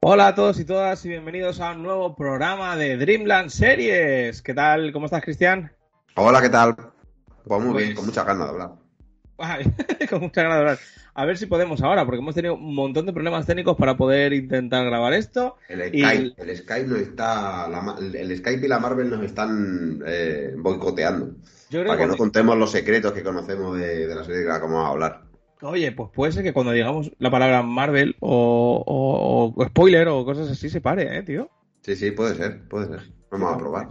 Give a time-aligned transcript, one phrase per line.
[0.00, 4.40] Hola a todos y todas y bienvenidos a un nuevo programa de Dreamland Series.
[4.42, 4.92] ¿Qué tal?
[4.92, 5.72] ¿Cómo estás, Cristian?
[6.14, 6.76] Hola, ¿qué tal?
[7.44, 8.70] Pues muy Pues- bien, con mucha ganas de hablar.
[10.10, 10.78] Con mucha ganas de hablar.
[11.14, 14.32] A ver si podemos ahora, porque hemos tenido un montón de problemas técnicos para poder
[14.32, 15.56] intentar grabar esto.
[15.68, 20.54] El Y- Skype, el Skype está, la el Skype y la Marvel nos están eh,
[20.56, 21.34] boicoteando.
[21.68, 24.40] Yo creo Para que que no contemos los secretos que conocemos de, de la serie
[24.40, 25.22] de la que vamos a hablar.
[25.62, 30.24] Oye, pues puede ser que cuando digamos la palabra Marvel o, o- o spoiler o
[30.24, 31.50] cosas así se pare, ¿eh, tío?
[31.82, 33.00] Sí, sí, puede ser, puede ser.
[33.30, 33.88] Vamos a probar.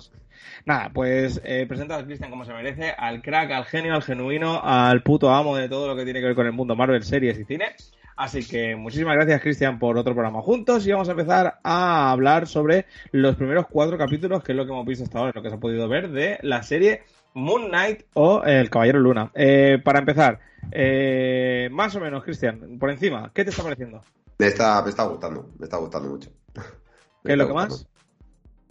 [0.65, 4.61] Nada, pues eh, presenta a Cristian como se merece, al crack, al genio, al genuino,
[4.63, 7.39] al puto amo de todo lo que tiene que ver con el mundo Marvel, series
[7.39, 7.75] y cine.
[8.17, 12.47] Así que muchísimas gracias, Cristian, por otro programa juntos y vamos a empezar a hablar
[12.47, 15.49] sobre los primeros cuatro capítulos, que es lo que hemos visto hasta ahora, lo que
[15.49, 17.01] se ha podido ver de la serie
[17.35, 19.31] Moon Knight o El Caballero Luna.
[19.35, 20.39] Eh, para empezar,
[20.71, 24.01] eh, más o menos, Cristian, por encima, ¿qué te está pareciendo?
[24.39, 26.31] Me está, me está gustando, me está gustando mucho.
[26.55, 26.63] Me
[27.25, 27.87] ¿Qué es lo que más?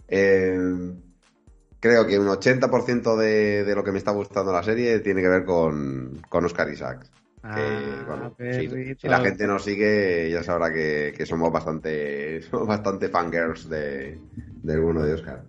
[0.07, 0.57] Eh,
[1.79, 5.29] creo que un 80% de, de lo que me está gustando la serie tiene que
[5.29, 7.03] ver con, con Oscar Isaac.
[7.03, 7.09] Que,
[7.47, 8.75] Ah, bueno, perrito.
[8.99, 14.19] si la gente nos sigue, ya sabrá que, que somos bastante somos bastante fangirls de,
[14.63, 15.43] del bueno de Oscar.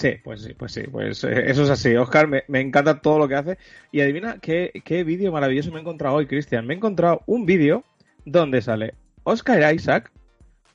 [0.00, 1.94] Sí, pues sí, pues sí, pues eh, eso es así.
[1.94, 3.58] Oscar, me, me encanta todo lo que hace.
[3.92, 6.66] Y adivina qué, qué vídeo maravilloso me he encontrado hoy, Cristian.
[6.66, 7.84] Me he encontrado un vídeo
[8.24, 8.94] donde sale
[9.24, 10.10] Oscar Isaac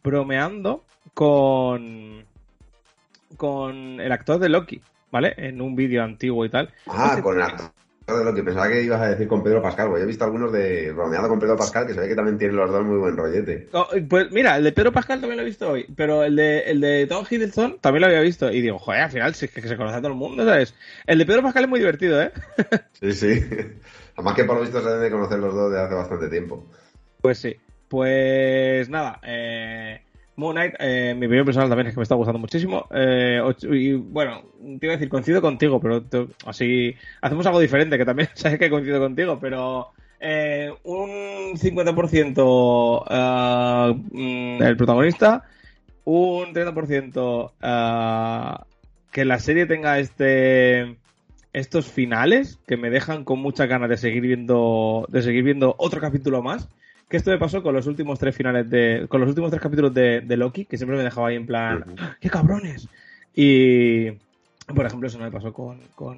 [0.03, 0.85] bromeando
[1.15, 2.23] con,
[3.35, 4.79] con el actor de Loki,
[5.09, 5.33] ¿vale?
[5.37, 6.71] En un vídeo antiguo y tal.
[6.85, 7.71] Ah, con el actor
[8.07, 10.25] de lo que pensaba que ibas a decir con Pedro Pascal, porque yo he visto
[10.25, 12.97] algunos de bromeado con Pedro Pascal que se ve que también tienen los dos muy
[12.97, 13.67] buen rollete.
[13.71, 16.59] Oh, pues mira, el de Pedro Pascal también lo he visto hoy, pero el de,
[16.59, 18.51] el de Tom Hiddleston también lo había visto.
[18.51, 20.75] Y digo, joder, al final sí que se conoce a todo el mundo, ¿sabes?
[21.07, 22.31] El de Pedro Pascal es muy divertido, ¿eh?
[22.99, 23.41] Sí, sí.
[24.15, 26.67] Además que por lo visto se deben de conocer los dos de hace bastante tiempo.
[27.21, 27.55] Pues sí.
[27.87, 30.04] Pues nada, eh,
[30.37, 32.87] Moon Knight, eh, mi opinión personal también es que me está gustando muchísimo.
[32.91, 33.41] Eh,
[33.71, 34.43] y bueno,
[34.79, 36.03] te iba a decir, coincido contigo, pero
[36.45, 44.03] así hacemos algo diferente, que también sabes que coincido contigo, pero eh, un 50% eh,
[44.11, 45.43] mm, el protagonista,
[46.05, 48.65] un 30% eh,
[49.11, 50.97] que la serie tenga este
[51.53, 56.01] estos finales que me dejan con muchas ganas de seguir viendo de seguir viendo otro
[56.01, 56.67] capítulo más
[57.09, 59.93] que esto me pasó con los últimos tres finales de con los últimos tres capítulos
[59.93, 61.83] de, de Loki que siempre me dejaba ahí en plan.
[61.99, 62.87] "¡Ah, qué cabrones
[63.33, 64.11] y
[64.73, 66.17] por ejemplo eso no me pasó con con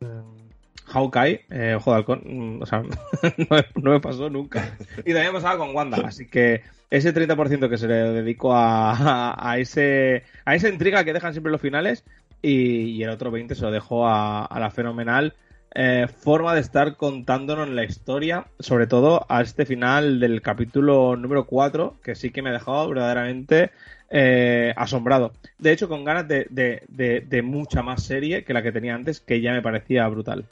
[0.00, 0.48] em,
[0.86, 5.12] Hawkeye eh, ojo de halcón mm, o sea no, me- no me pasó nunca y
[5.12, 9.58] también pasaba con Wanda así que ese 30% que se le dedico a, a, a
[9.58, 12.04] ese a esa intriga que dejan siempre los finales
[12.42, 12.50] y,
[12.96, 15.34] y el otro 20 se lo dejo a, a la fenomenal
[15.74, 21.44] eh, forma de estar contándonos la historia, sobre todo a este final del capítulo número
[21.46, 23.70] 4, que sí que me ha dejado verdaderamente
[24.10, 25.32] eh, asombrado.
[25.58, 28.94] De hecho, con ganas de, de- de- de mucha más serie que la que tenía
[28.94, 30.44] antes, que ya me parecía brutal.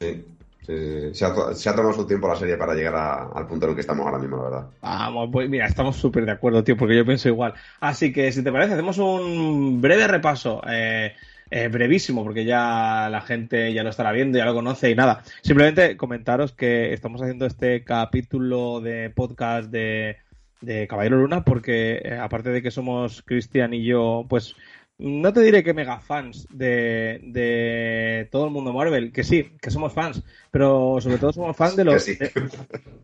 [0.00, 0.24] Sí,
[0.66, 1.14] sí.
[1.14, 3.70] Se, ha, se ha tomado su tiempo la serie para llegar a- al punto en
[3.70, 4.66] el que estamos ahora mismo, la verdad.
[4.82, 7.54] Vamos, pues mira, estamos súper de acuerdo, tío, porque yo pienso igual.
[7.80, 11.14] Así que, si te parece, hacemos un breve repaso, eh,
[11.50, 15.22] eh, brevísimo, porque ya la gente ya lo estará viendo, ya lo conoce y nada.
[15.42, 20.16] Simplemente comentaros que estamos haciendo este capítulo de podcast de,
[20.60, 24.54] de Caballero Luna, porque eh, aparte de que somos Cristian y yo, pues
[25.02, 29.70] no te diré que mega fans de, de todo el mundo Marvel, que sí, que
[29.70, 32.04] somos fans, pero sobre todo somos fans de los...
[32.04, 32.16] Que sí.
[32.16, 32.30] de-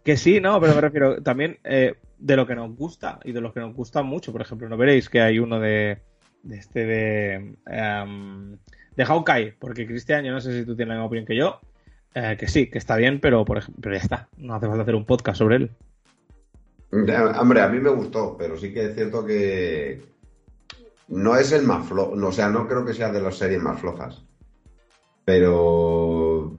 [0.04, 3.40] que sí, no, pero me refiero también eh, de lo que nos gusta y de
[3.40, 4.30] los que nos gusta mucho.
[4.30, 5.98] Por ejemplo, no veréis que hay uno de,
[6.46, 8.56] de este de, em,
[8.96, 11.60] de Hawkeye, porque Cristian, yo no sé si tú tienes la misma opinión que yo,
[12.14, 14.94] eh, que sí, que está bien, pero, por ejemplo, ya está, no hace falta hacer
[14.94, 15.70] un podcast sobre él.
[16.92, 20.02] Ya, Hombre, a mí me gustó, pero sí que es cierto que
[21.08, 23.80] no es el más flojo, o sea, no creo que sea de las series más
[23.80, 24.22] flojas.
[25.24, 26.56] Pero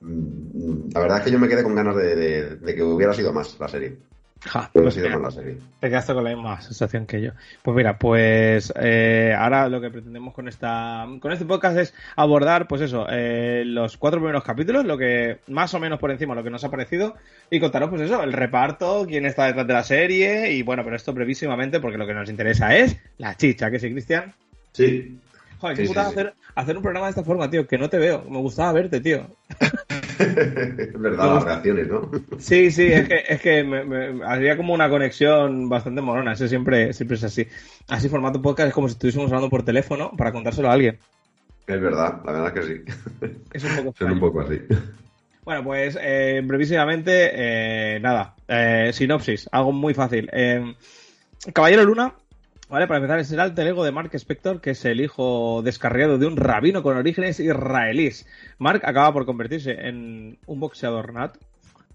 [0.00, 3.58] mm, la verdad es que yo me quedé con ganas de que hubiera sido más
[3.60, 3.98] la serie.
[4.40, 7.32] Ja, pues te quedaste con la misma sensación que yo.
[7.62, 12.68] Pues mira, pues eh, ahora lo que pretendemos con esta con este podcast es abordar,
[12.68, 16.44] pues eso, eh, los cuatro primeros capítulos, lo que más o menos por encima lo
[16.44, 17.16] que nos ha parecido
[17.50, 20.94] y contaros, pues eso, el reparto, quién está detrás de la serie y bueno, pero
[20.94, 24.34] esto brevísimamente porque lo que nos interesa es la chicha, que sí, Cristian.
[24.72, 25.18] Sí.
[25.58, 26.12] Joder, qué sí, putada sí.
[26.12, 28.24] hacer, hacer un programa de esta forma, tío, que no te veo.
[28.30, 29.26] Me gustaba verte, tío.
[30.78, 32.10] es verdad, las reacciones, ¿no?
[32.38, 36.32] Sí, sí, es que, es que me, me- había como una conexión bastante morona.
[36.32, 37.46] Eso siempre, siempre es así.
[37.88, 40.98] Así formato podcast es como si estuviésemos hablando por teléfono para contárselo a alguien.
[41.66, 42.82] Es verdad, la verdad que sí.
[43.52, 44.60] Es un poco Son un poco así.
[45.44, 48.34] Bueno, pues eh, brevísimamente, eh, nada.
[48.46, 50.28] Eh, sinopsis, algo muy fácil.
[50.32, 50.74] Eh,
[51.54, 52.14] Caballero Luna,
[52.68, 52.86] ¿vale?
[52.86, 56.26] Para empezar, es el alter ego de Mark Spector, que es el hijo descarriado de
[56.26, 58.26] un rabino con orígenes israelíes.
[58.58, 61.36] Mark acaba por convertirse en un boxeador nat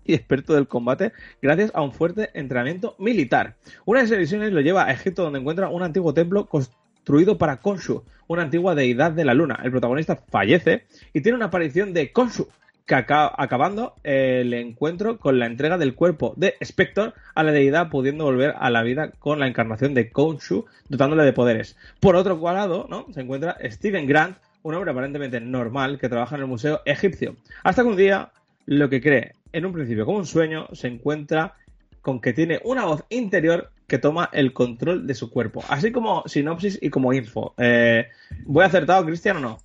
[0.06, 3.56] y experto del combate gracias a un fuerte entrenamiento militar.
[3.86, 7.58] Una de esas misiones lo lleva a Egipto, donde encuentra un antiguo templo construido para
[7.58, 9.60] Khonshu, una antigua deidad de la luna.
[9.64, 12.48] El protagonista fallece y tiene una aparición de Khonshu,
[12.85, 17.89] que aca- acabando el encuentro con la entrega del cuerpo de Spector a la deidad,
[17.89, 21.77] pudiendo volver a la vida con la encarnación de Khonshu, dotándole de poderes.
[22.00, 23.07] Por otro lado, ¿no?
[23.13, 27.35] se encuentra Steven Grant, un hombre aparentemente normal que trabaja en el museo egipcio.
[27.63, 28.31] Hasta que un día,
[28.65, 31.56] lo que cree en un principio como un sueño, se encuentra
[32.01, 35.63] con que tiene una voz interior que toma el control de su cuerpo.
[35.69, 37.53] Así como sinopsis y como info.
[37.57, 38.07] Eh,
[38.45, 39.57] ¿Voy acertado, Cristian, o no?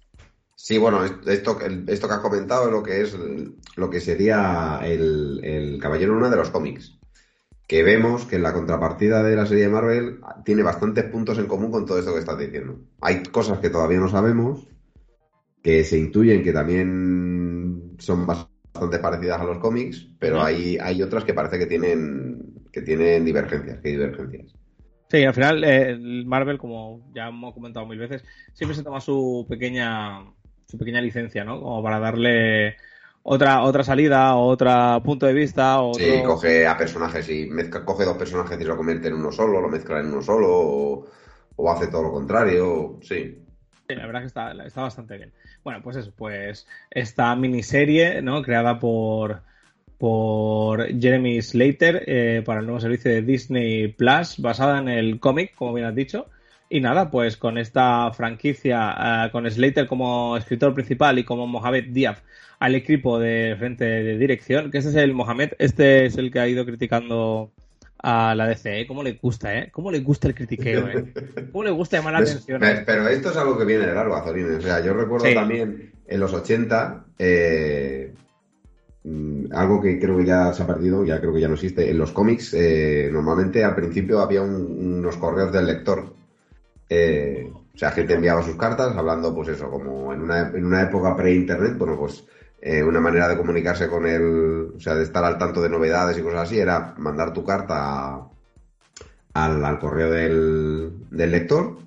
[0.60, 1.56] Sí, bueno, esto,
[1.86, 3.16] esto que has comentado es lo que es
[3.76, 6.98] lo que sería el, el Caballero Luna de los cómics.
[7.68, 11.46] Que vemos que en la contrapartida de la serie de Marvel tiene bastantes puntos en
[11.46, 12.80] común con todo esto que estás diciendo.
[13.00, 14.66] Hay cosas que todavía no sabemos,
[15.62, 21.22] que se intuyen que también son bastante parecidas a los cómics, pero hay, hay otras
[21.22, 24.52] que parece que tienen, que tienen divergencias, que hay divergencias.
[25.08, 29.00] Sí, al final eh, el Marvel, como ya hemos comentado mil veces, siempre se toma
[29.00, 30.24] su pequeña
[30.68, 31.60] su pequeña licencia, ¿no?
[31.60, 32.76] Como para darle
[33.22, 36.04] otra otra salida, otro punto de vista, otro...
[36.04, 39.60] Sí, coge a personajes y mezcla, coge dos personajes y lo convierte en uno solo,
[39.60, 41.06] lo mezcla en uno solo, o,
[41.56, 42.98] o hace todo lo contrario.
[43.02, 43.42] Sí.
[43.88, 45.32] Sí, la verdad que está, está bastante bien.
[45.64, 48.42] Bueno, pues eso, pues esta miniserie, ¿no?
[48.42, 49.40] Creada por,
[49.96, 55.54] por Jeremy Slater eh, para el nuevo servicio de Disney Plus, basada en el cómic,
[55.54, 56.26] como bien has dicho.
[56.70, 61.86] Y nada, pues con esta franquicia, eh, con Slater como escritor principal y como Mohamed
[61.92, 62.16] Diab
[62.58, 66.40] al equipo de frente de dirección, que este es el Mohamed, este es el que
[66.40, 67.52] ha ido criticando
[68.02, 68.86] a la DC, ¿eh?
[68.86, 69.70] ¿Cómo le gusta, eh?
[69.72, 71.04] ¿Cómo le gusta el critiqueo, eh?
[71.52, 72.60] ¿Cómo le gusta llamar la Pues, atención?
[72.60, 74.52] pe- pero esto es algo que viene de largo, Azolín.
[74.54, 75.34] O sea, yo recuerdo Sí.
[75.34, 78.12] también en los 80, eh,
[79.04, 81.90] mm, algo que creo que ya se ha perdido, ya creo que ya no existe.
[81.90, 86.17] En los cómics, eh, normalmente al principio había un- unos correos del lector.
[86.88, 90.82] Eh, o sea, gente enviaba sus cartas hablando, pues eso, como en una, en una
[90.82, 92.24] época pre-internet, bueno, pues
[92.60, 96.18] eh, una manera de comunicarse con el, o sea, de estar al tanto de novedades
[96.18, 97.74] y cosas así, era mandar tu carta
[98.14, 98.28] a-
[99.34, 101.78] al, al correo del, del lector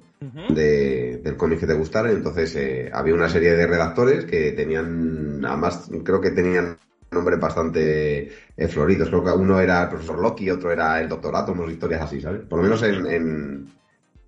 [0.55, 2.11] de- del cómic que te gustara.
[2.11, 6.77] Entonces eh, había una serie de redactores que tenían, además creo que tenían
[7.11, 9.09] nombres bastante eh, floridos.
[9.09, 12.41] Creo que uno era el profesor Loki, otro era el doctor Átomos, historias así, ¿sabes?
[12.41, 13.67] Por lo menos en, en,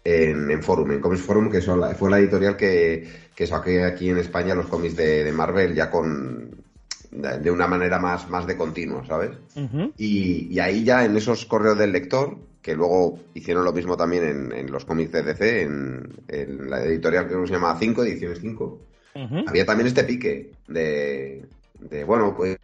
[0.04, 3.84] en, en Forum, en Comics Forum, que son la- fue la editorial que, que saqué
[3.84, 6.62] aquí en España los cómics de, de Marvel ya con
[7.12, 9.30] de una manera más, más de continuo, ¿sabes?
[9.98, 14.24] Y, y ahí ya en esos correos del lector, que luego hicieron lo mismo también
[14.24, 18.40] en, en los cómics de DC, en, en la editorial que se llama 5, Ediciones
[18.42, 18.80] 5,
[19.16, 19.44] Ujú.
[19.46, 21.46] había también este pique de,
[21.80, 22.58] de, bueno, pues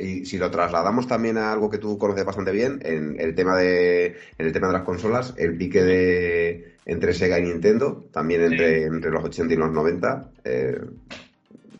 [0.00, 3.56] y si lo trasladamos también a algo que tú conoces bastante bien, en el tema
[3.56, 8.42] de, en el tema de las consolas, el pique de entre Sega y Nintendo, también
[8.42, 10.80] entre, entre los 80 y los 90, eh,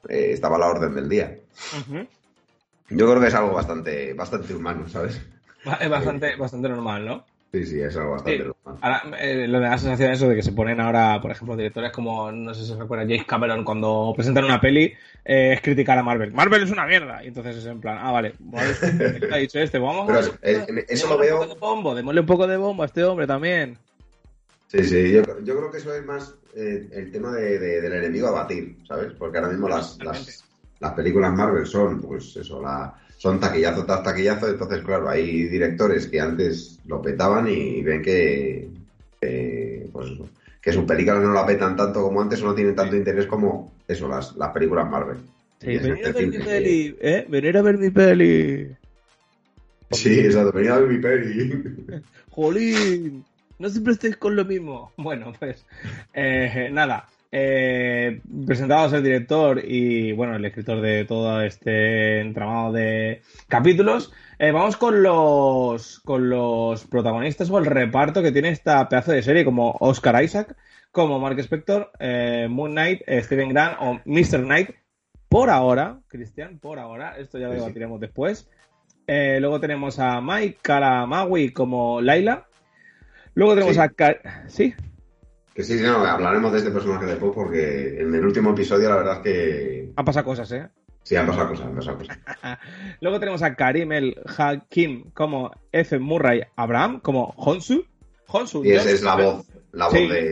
[0.08, 1.38] eh, estaba a la orden del día.
[2.88, 5.20] Yo creo que es algo bastante, bastante humano, ¿sabes?
[5.80, 7.24] Es bastante, bastante normal, ¿no?
[7.54, 8.50] Sí, sí, es algo bastante Sí.
[8.80, 11.92] Ahora, eh, lo de la sensación eso de que se ponen ahora, por ejemplo, directores
[11.92, 14.92] como, no sé si se recuerda, James Cameron, cuando presentan una peli,
[15.24, 16.32] eh, es criticar a Marvel.
[16.32, 17.22] Marvel es una mierda.
[17.22, 18.34] Y entonces es en plan, ah, vale,
[19.20, 19.78] ¿qué ha dicho este?
[19.78, 20.22] Vamos Pero a...
[20.42, 22.86] en- eso lo démosle veo- Un poco de bombo, démosle un poco de bombo a
[22.86, 23.78] este hombre también.
[24.66, 27.92] Sí, sí, yo, yo creo que eso es más eh, el tema de, de- del
[27.92, 29.12] enemigo a batir, ¿sabes?
[29.16, 30.44] Porque ahora mismo las, las,
[30.80, 32.92] las películas Marvel son, pues eso, la,
[33.24, 38.68] son taquillazo tras taquillazo, entonces, claro, hay directores que antes lo petaban y ven que,
[39.18, 40.10] que, pues
[40.60, 43.72] que sus películas no la petan tanto como antes o no tienen tanto interés como
[43.88, 45.16] eso, las, las películas Marvel.
[45.58, 47.24] Sí, venir a ver mi peli, ¿eh?
[47.26, 48.76] Venir a ver mi peli.
[49.92, 51.82] Sí, exacto, venía a ver mi peli.
[52.28, 53.24] ¡Jolín!
[53.58, 54.92] No siempre estáis con lo mismo.
[54.98, 55.64] Bueno, pues
[56.12, 57.08] eh, nada.
[57.36, 64.12] Eh, presentados el director y bueno, el escritor de todo este entramado de capítulos.
[64.38, 69.22] Eh, vamos con los con los protagonistas o el reparto que tiene esta pedazo de
[69.24, 70.54] serie, como Oscar Isaac,
[70.92, 74.44] como Mark Spector, eh, Moon Knight, Steven Grant o Mr.
[74.44, 74.70] Knight.
[75.28, 77.58] Por ahora, Cristian, por ahora, esto ya lo sí.
[77.58, 78.48] debatiremos después.
[79.08, 82.46] Luego tenemos a Mike Kalamawi como Laila.
[83.34, 83.80] Luego tenemos Sí.
[83.80, 83.88] a...
[83.88, 84.74] Ka- ¿Sí?
[85.54, 88.96] Que sí, sí, no, hablaremos de este personaje después porque en el último episodio la
[88.96, 90.68] verdad es que Han pasado cosas, ¿eh?
[91.04, 92.18] sí, han pasado cosas, han pasado cosas.
[93.00, 95.98] Luego tenemos a Karim el Hakim como F.
[95.98, 97.84] Murray Abraham, como Honsu.
[98.26, 98.64] Honsu.
[98.64, 100.08] Y esa es la voz, la voz Sí.
[100.08, 100.22] de,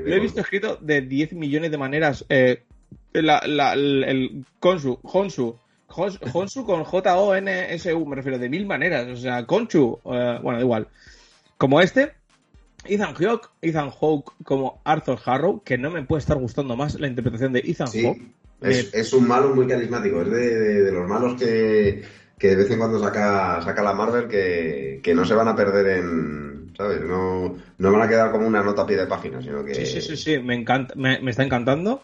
[0.00, 2.24] de Lo he visto escrito de 10 millones de maneras.
[2.28, 2.64] eh,
[3.12, 5.58] la, la- el, el Konsu, Honsu.
[5.88, 9.06] Hons- Honsu con J-O-N-S-U, me refiero, de mil maneras.
[9.08, 10.88] O sea, Conchu, eh, bueno, igual.
[11.58, 12.14] Como este.
[12.84, 17.06] Ethan Hawke, Ethan Hawke como Arthur Harrow, que no me puede estar gustando más la
[17.08, 18.18] interpretación de Ethan Hawke.
[18.18, 22.02] Sí, es, es un malo muy carismático, es de, de- de los malos que,
[22.38, 25.56] que de vez en cuando saca, saca la Marvel que, que no se van a
[25.56, 27.00] perder en, ¿sabes?
[27.02, 29.74] No, no van a quedar como una nota a pie de página, sino que...
[29.74, 32.02] Sí, sí, sí, sí, me, encanta, me, me está encantando.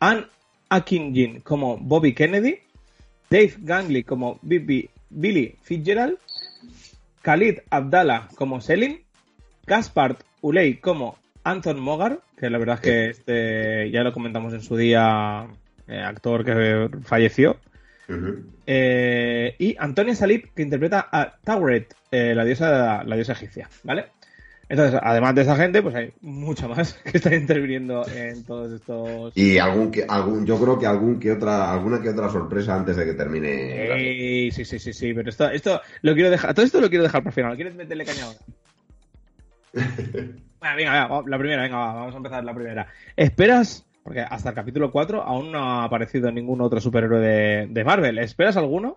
[0.00, 0.26] Ann
[0.68, 2.58] Akinjin como Bobby Kennedy.
[3.30, 6.18] Dave Gangley como Bibi- Billy Fitzgerald.
[7.22, 8.98] Khalid Abdallah como Selim.
[9.66, 14.62] Gaspard Uley como Anton Mogar, que la verdad es que este, ya lo comentamos en
[14.62, 15.46] su día,
[15.88, 17.56] eh, actor que falleció.
[18.66, 24.06] Eh, y Antonia Salib, que interpreta a Tauret, eh, la diosa la diosa egipcia, ¿vale?
[24.68, 29.32] Entonces, además de esa gente, pues hay mucha más que está interviniendo en todos estos.
[29.36, 32.96] Y algún que, algún, yo creo que algún que otra, alguna que otra sorpresa antes
[32.96, 33.92] de que termine.
[33.92, 37.04] Ey, sí, sí, sí, sí, pero esto, esto lo quiero dejar, todo esto lo quiero
[37.04, 37.56] dejar para el final.
[37.56, 38.38] ¿Quieres meterle caña ahora?
[40.58, 42.86] Bueno, venga, venga, la primera, venga, va, vamos a empezar la primera.
[43.14, 43.84] ¿Esperas?
[44.02, 48.18] Porque hasta el capítulo 4 aún no ha aparecido ningún otro superhéroe de, de Marvel.
[48.18, 48.96] ¿Esperas alguno?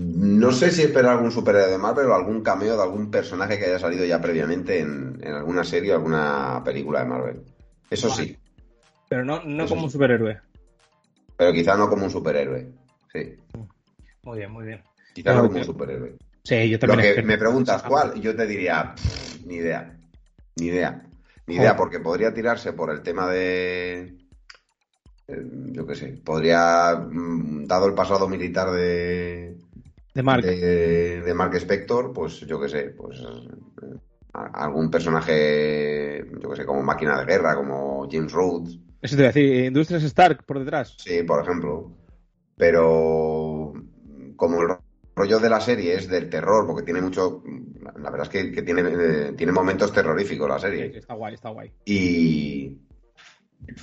[0.00, 3.66] No sé si esperar algún superhéroe de Marvel o algún cameo de algún personaje que
[3.66, 7.42] haya salido ya previamente en, en alguna serie o alguna película de Marvel.
[7.90, 8.22] Eso Vale.
[8.24, 8.36] sí,
[9.08, 10.40] Pero no, no Eso como un superhéroe.
[11.36, 12.66] pero quizá no como un superhéroe.
[13.12, 13.34] Sí,
[14.22, 14.82] Muy bien, muy bien.
[15.14, 16.16] quizá no como un superhéroe.
[16.48, 19.98] Sí, yo Lo que me preguntas cuál, yo te diría, pff, ni idea,
[20.56, 21.06] ni idea,
[21.46, 24.16] ni idea, porque podría tirarse por el tema de,
[25.26, 29.58] eh, yo qué sé, podría, mm, dado el pasado militar de,
[30.14, 30.42] De Mark.
[30.42, 33.98] de, de Mark Spector, pues yo qué sé, pues eh,
[34.32, 39.24] algún personaje, yo qué sé, como máquina de guerra, como James Rhodes, Eso te voy
[39.24, 40.94] a decir, Industrias Stark por detrás.
[40.96, 41.92] sí, por ejemplo,
[42.56, 43.74] pero
[44.36, 44.68] como el
[45.18, 47.42] rollo de la serie es del terror, porque tiene mucho,
[47.96, 50.90] la verdad es que, que tiene, eh, tiene momentos terroríficos la serie.
[50.92, 51.72] sí, está guay, está guay.
[51.84, 52.78] Y,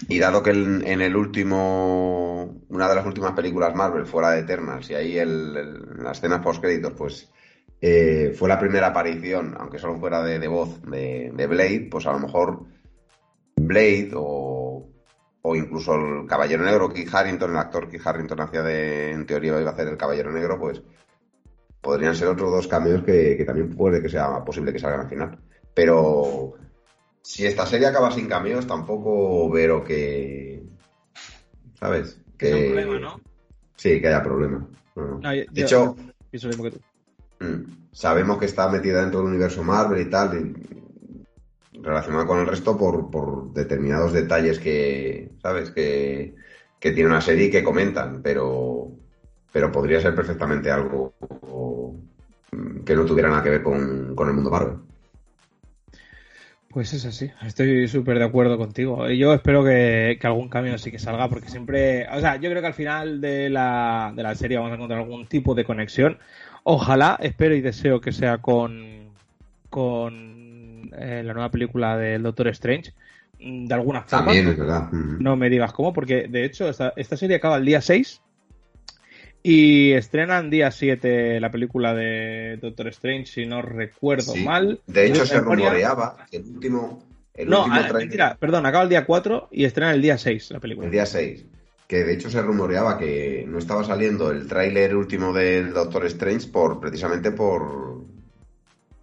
[0.07, 4.39] y dado que en, en el último, una de las últimas películas Marvel fuera de
[4.41, 7.29] Eternals y ahí el, el- las escenas post créditos, pues
[7.81, 12.05] eh, fue la primera aparición, aunque solo fuera de, de voz, de, de Blade, pues
[12.07, 12.63] a lo mejor
[13.57, 14.87] Blade o,
[15.41, 19.59] o incluso el Caballero Negro, Kit Harrington, el actor Kit Harrington hacía de, en teoría
[19.59, 20.81] iba a hacer el Caballero Negro, pues
[21.85, 25.09] podrían ser otros dos cambios que, que también puede que sea posible que salgan al
[25.09, 25.37] final.
[25.75, 26.53] Pero
[27.21, 30.63] si esta serie acaba sin cameos, tampoco veo que.
[31.79, 32.19] ¿Sabes?
[32.39, 33.21] Que es un problema, ¿no?
[33.75, 34.67] Sí, que haya problema.
[34.95, 35.19] No, no.
[35.19, 35.95] No, yo- de hecho,
[36.31, 36.39] que
[36.71, 36.79] tú.
[37.39, 42.47] mm, sabemos que está metida dentro del universo Marvel y tal, y relacionada con el
[42.47, 45.69] resto por, por determinados detalles que, ¿sabes?
[45.69, 46.33] Que,
[46.79, 48.89] que tiene una serie y que comentan, pero,
[49.51, 51.13] pero podría ser perfectamente algo
[52.85, 54.77] que no tuviera nada que ver con, con el mundo Marvel.
[56.69, 59.09] Pues es así, estoy súper de acuerdo contigo.
[59.09, 62.50] Y Yo espero que, que algún cambio sí que salga, porque siempre, o sea, yo
[62.50, 65.63] creo que al final de la, de la serie vamos a encontrar algún tipo de
[65.63, 66.17] conexión.
[66.63, 69.12] Ojalá, espero y deseo que sea con,
[69.69, 72.91] con eh, la nueva película del Doctor Strange,
[73.39, 74.25] mm, de alguna forma.
[74.25, 74.91] También es verdad.
[74.91, 78.21] No me digas cómo, porque de hecho esta, esta serie acaba el día 6
[79.47, 84.43] y estrenan día 7 la película de Doctor Strange, si no recuerdo Sí.
[84.43, 84.79] mal.
[84.87, 87.03] De hecho, se memoria- rumoreaba que el último.
[87.35, 90.17] El no, último ah, tráiler- mentira, perdón, acaba el día 4 y estrena el día
[90.17, 90.87] 6 la película.
[90.87, 91.45] El día 6.
[91.87, 96.47] Que de hecho se rumoreaba que no estaba saliendo el tráiler último del Doctor Strange
[96.47, 98.03] por precisamente por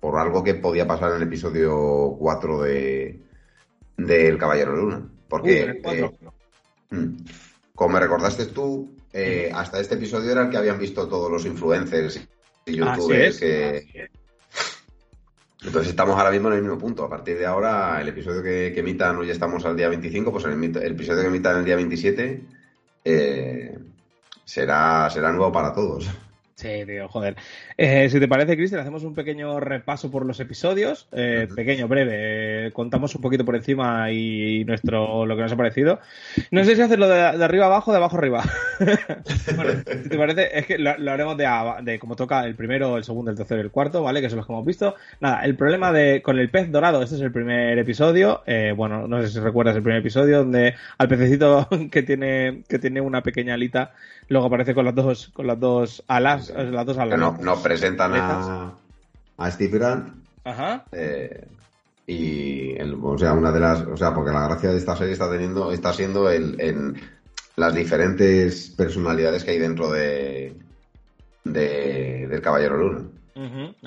[0.00, 3.20] por algo que podía pasar en el episodio 4 de
[3.96, 4.96] del Caballero Luna.
[4.99, 6.12] Uy, Porque, 4.
[6.20, 7.16] eh, mm,
[7.76, 11.45] como me recordaste tú, eh, hasta este episodio era el que habían visto todos los
[11.47, 12.21] influencers
[12.66, 14.11] youtubers que...
[15.64, 17.04] Entonces estamos ahora mismo en el mismo punto.
[17.04, 20.45] A partir de ahora, el episodio que, que emitan, hoy estamos al día 25, pues
[20.45, 22.42] el, el episodio que emitan el día 27
[23.04, 23.78] eh,
[24.45, 26.11] será, será nuevo para todos.
[26.54, 27.37] Sí, tío, joder.
[27.76, 31.09] Eh, si te parece, Cristian, hacemos un pequeño repaso por los episodios.
[31.12, 32.67] Eh, pequeño, breve.
[32.67, 36.00] Eh, contamos un poquito por encima y, nuestro lo que nos ha parecido.
[36.50, 38.45] No sé si hacerlo de, de arriba abajo o de abajo arriba.
[39.57, 41.49] bueno, si te parece, es que lo, haremos de,
[41.83, 44.21] de como toca el primero, el segundo, el tercero y el cuarto, ¿vale?
[44.21, 44.95] Que son los que hemos visto.
[45.21, 48.43] Nada, el problema de con el pez dorado, este es el primer episodio.
[48.76, 53.00] bueno, no sé si recuerdas el primer episodio donde al pececito que tiene, que tiene
[53.00, 53.93] una pequeña alita
[54.33, 57.19] luego aparece con las dos, con las dos alas, las dos alas.
[57.19, 58.75] No, nos presentan a,
[59.38, 60.14] a Steve Grant.
[60.45, 60.85] Ajá.
[60.93, 61.47] Eh,
[62.07, 65.31] y o sea, una de las, o sea, porque la gracia de esta serie está
[65.31, 67.00] teniendo, está siendo el, en
[67.57, 70.55] las diferentes personalidades que hay dentro de,
[71.45, 73.09] de del Caballero Luna.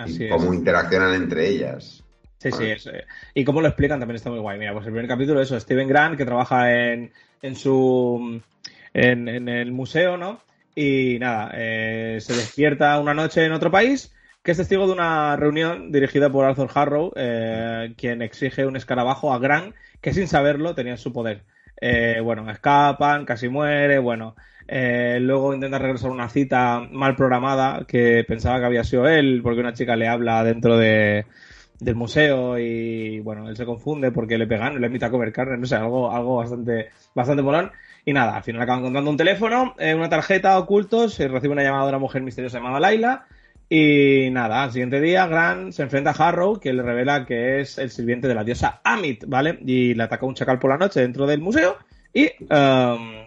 [0.05, 2.03] y cómo interaccionan entre ellas.
[2.37, 4.59] Sí, sí, eh, y cómo lo explican también está muy guay.
[4.59, 7.11] Mira, pues el primer capítulo es eso, Steven Grant, que trabaja en,
[7.41, 8.41] en su
[8.93, 10.41] en, el museo, ¿no?
[10.75, 14.11] Y nada, eh, se despierta una noche en otro país
[14.43, 19.33] que es testigo de una reunión dirigida por Arthur Harrow, eh, quien exige un escarabajo
[19.33, 21.41] a Grant, que sin saberlo tenía en su poder.
[21.81, 24.35] Eh, bueno, escapan, casi muere, bueno.
[24.67, 29.61] luego intenta regresar a una cita mal programada que pensaba que había sido él, porque
[29.61, 31.25] una chica le habla dentro de,
[31.79, 35.57] del museo y bueno, él se confunde porque le pegan, le invita a comer carne,
[35.57, 37.71] no sé, algo, algo bastante, bastante molón.
[38.05, 41.63] Y nada, al final acaban encontrando un teléfono, eh, una tarjeta ocultos, se recibe una
[41.63, 43.25] llamada de una mujer misteriosa llamada Laila.
[43.67, 47.79] Y nada, al siguiente día, Grant se enfrenta a Harrow, que le revela que es
[47.79, 49.57] el sirviente de la diosa Amit, ¿vale?
[49.65, 51.77] Y le ataca un chacal por la noche dentro del museo.
[52.13, 53.25] Y, um,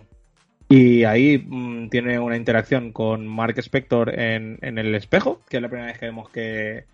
[0.68, 5.62] y ahí mm, tiene una interacción con Mark Spector en, en el espejo, que es
[5.62, 6.84] la primera vez que vemos que,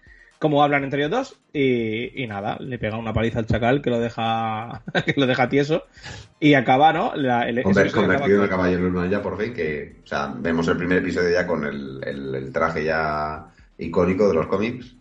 [0.45, 3.99] cómo hablan entre ellos dos y, nada, le pega una paliza al chacal que lo
[3.99, 5.85] deja que lo deja tieso
[6.39, 7.17] y acaba, ¿no?
[7.17, 10.77] La, el, convertido en el caballero luna ya por fin, que, o sea, vemos el
[10.77, 13.47] primer episodio ya con el, traje ya
[13.79, 14.95] icónico de los cómics.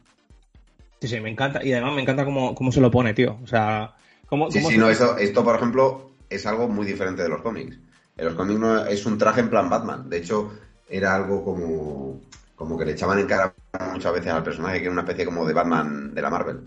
[1.02, 3.38] Sí, sí, me encanta y además me encanta cómo, cómo se lo pone, tío.
[3.44, 3.96] O sea,
[4.28, 7.78] cómo, sí, sí, no, esto, esto, por ejemplo, es algo muy diferente de los cómics.
[8.16, 10.10] En los cómics no es un traje en plan Batman.
[10.10, 10.54] De hecho,
[10.88, 12.22] era algo como
[12.56, 13.53] como que le echaban en cara
[13.92, 16.62] muchas veces al personaje que era una especie como de Batman de la Marvel.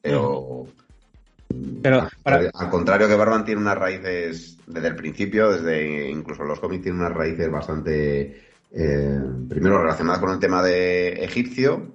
[0.00, 0.66] Pero.
[1.82, 2.08] Pero
[2.54, 6.98] al contrario que Batman tiene unas raíces desde el principio, desde incluso los cómics tiene
[6.98, 9.20] unas raíces bastante eh,
[9.50, 11.88] primero relacionadas con el tema de egipcio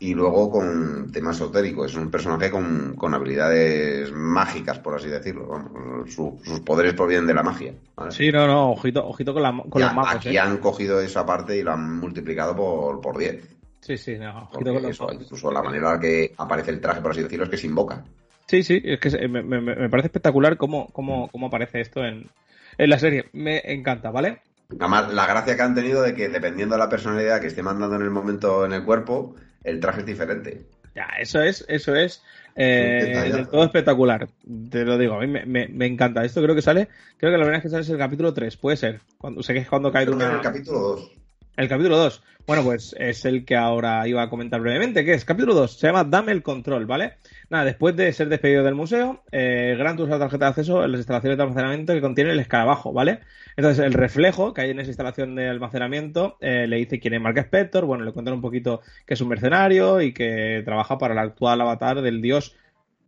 [0.00, 1.92] y luego con temas esotéricos.
[1.92, 6.04] Es un personaje con, con habilidades mágicas, por así decirlo.
[6.06, 7.72] sus poderes provienen de la magia.
[8.10, 10.14] Sí, no, no, ojito, ojito con, la, con los magos.
[10.14, 10.38] Aquí ¿eh?
[10.38, 13.57] han cogido esa parte y lo han multiplicado por, por 10.
[13.88, 17.22] Sí, sí, no, los Incluso la manera en la que aparece el traje, por así
[17.22, 18.04] decirlo, es que se invoca.
[18.46, 22.28] Sí, sí, es que me, me, me parece espectacular cómo, cómo, cómo aparece esto en,
[22.76, 23.30] en la serie.
[23.32, 24.42] Me encanta, ¿vale?
[24.78, 27.96] Además, la gracia que han tenido de que dependiendo de la personalidad que esté mandando
[27.96, 30.66] en el momento en el cuerpo, el traje es diferente.
[30.94, 32.22] Ya, eso es, eso es
[32.56, 34.28] eh, todo espectacular.
[34.70, 36.26] Te lo digo, a mí me, encanta.
[36.26, 38.54] Esto creo que sale, creo que la verdad es que sale es el capítulo 3,
[38.58, 39.00] puede ser.
[39.16, 40.34] Cuando, sé que es cuando cae creo una.
[40.34, 41.17] el capítulo 2.
[41.58, 42.22] El capítulo 2.
[42.46, 45.88] Bueno, pues es el que ahora iba a comentar brevemente, que es capítulo 2, se
[45.88, 47.14] llama Dame el control, ¿vale?
[47.50, 50.92] Nada, después de ser despedido del museo, eh, Grant usa la tarjeta de acceso en
[50.92, 53.22] las instalaciones de almacenamiento que contiene el escarabajo, ¿vale?
[53.56, 57.20] Entonces, el reflejo que hay en esa instalación de almacenamiento eh, le dice quién es
[57.20, 61.14] Mark Spector, bueno, le cuentan un poquito que es un mercenario y que trabaja para
[61.14, 62.54] el actual avatar del dios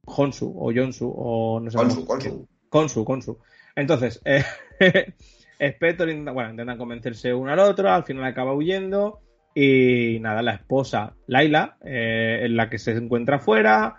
[0.06, 2.48] Honsu o Yonsu o no sé Konsu, Konsu.
[2.68, 3.38] Konsu, Konsu.
[3.76, 4.44] Entonces, eh,
[5.60, 9.20] Spector bueno, intentan convencerse uno al otro, al final acaba huyendo
[9.54, 13.96] y nada, la esposa Laila, eh, en la que se encuentra fuera.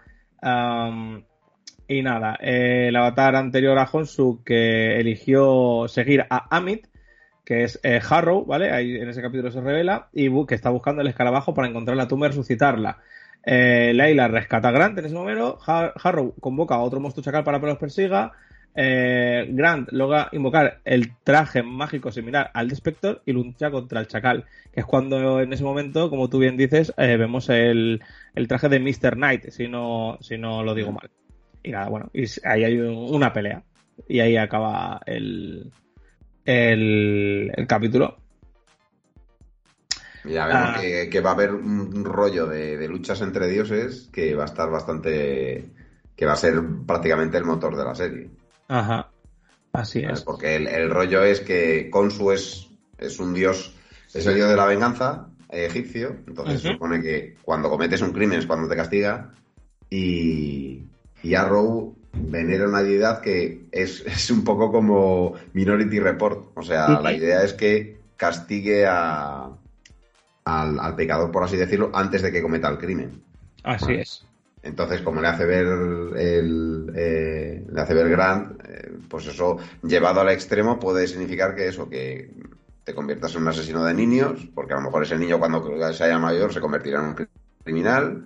[1.87, 6.87] y nada, eh, el avatar anterior a Honsu que eligió seguir a Amit,
[7.45, 8.71] que es eh, Harrow, ¿vale?
[8.71, 12.07] Ahí en ese capítulo se revela, y que está buscando el escarabajo para encontrar la
[12.07, 12.99] tumba y resucitarla.
[13.43, 17.65] Laila rescata a Grant en ese momento, Harrow convoca a otro monstruo chacal para que
[17.65, 18.31] los persiga,
[18.73, 24.07] eh, Grant logra invocar el traje mágico similar al de Spector y lucha contra el
[24.07, 28.01] Chacal, que es cuando en ese momento, como tú bien dices, eh, vemos el,
[28.47, 29.15] traje de Mr.
[29.15, 31.09] Knight, si no, si no lo digo mal.
[31.63, 33.63] Y nada, bueno, y ahí hay una pelea.
[34.07, 35.71] Y ahí acaba el,
[36.45, 38.17] el, capítulo.
[40.23, 40.79] Ya vemos ah.
[40.79, 44.69] que, va a haber un rollo de, de luchas entre dioses que va a estar
[44.69, 45.69] bastante.
[46.15, 48.29] que va a ser prácticamente el motor de la serie.
[48.71, 49.11] Ajá.
[49.73, 50.21] Así es.
[50.21, 53.75] Porque el, rollo es que Konsu es, es un dios,
[54.13, 58.39] es el dios de la venganza, egipcio, entonces se supone que cuando cometes un crimen
[58.39, 59.33] es cuando te castiga,
[59.89, 60.85] y,
[61.21, 67.13] y Arrow venera una deidad que es, un poco como Minority Report, o sea, la
[67.13, 69.49] idea es que castigue a,
[70.45, 73.21] al, pecador, por así decirlo, antes de que cometa el crimen.
[73.63, 74.25] Así es.
[74.63, 80.21] Entonces, como le hace ver el, eh, le hace ver Grant, eh, pues eso, llevado
[80.21, 82.29] al extremo, puede significar que eso, que
[82.83, 86.03] te conviertas en un asesino de niños, porque a lo mejor ese niño cuando se
[86.03, 87.27] haya mayor se convertirá en un
[87.63, 88.25] criminal,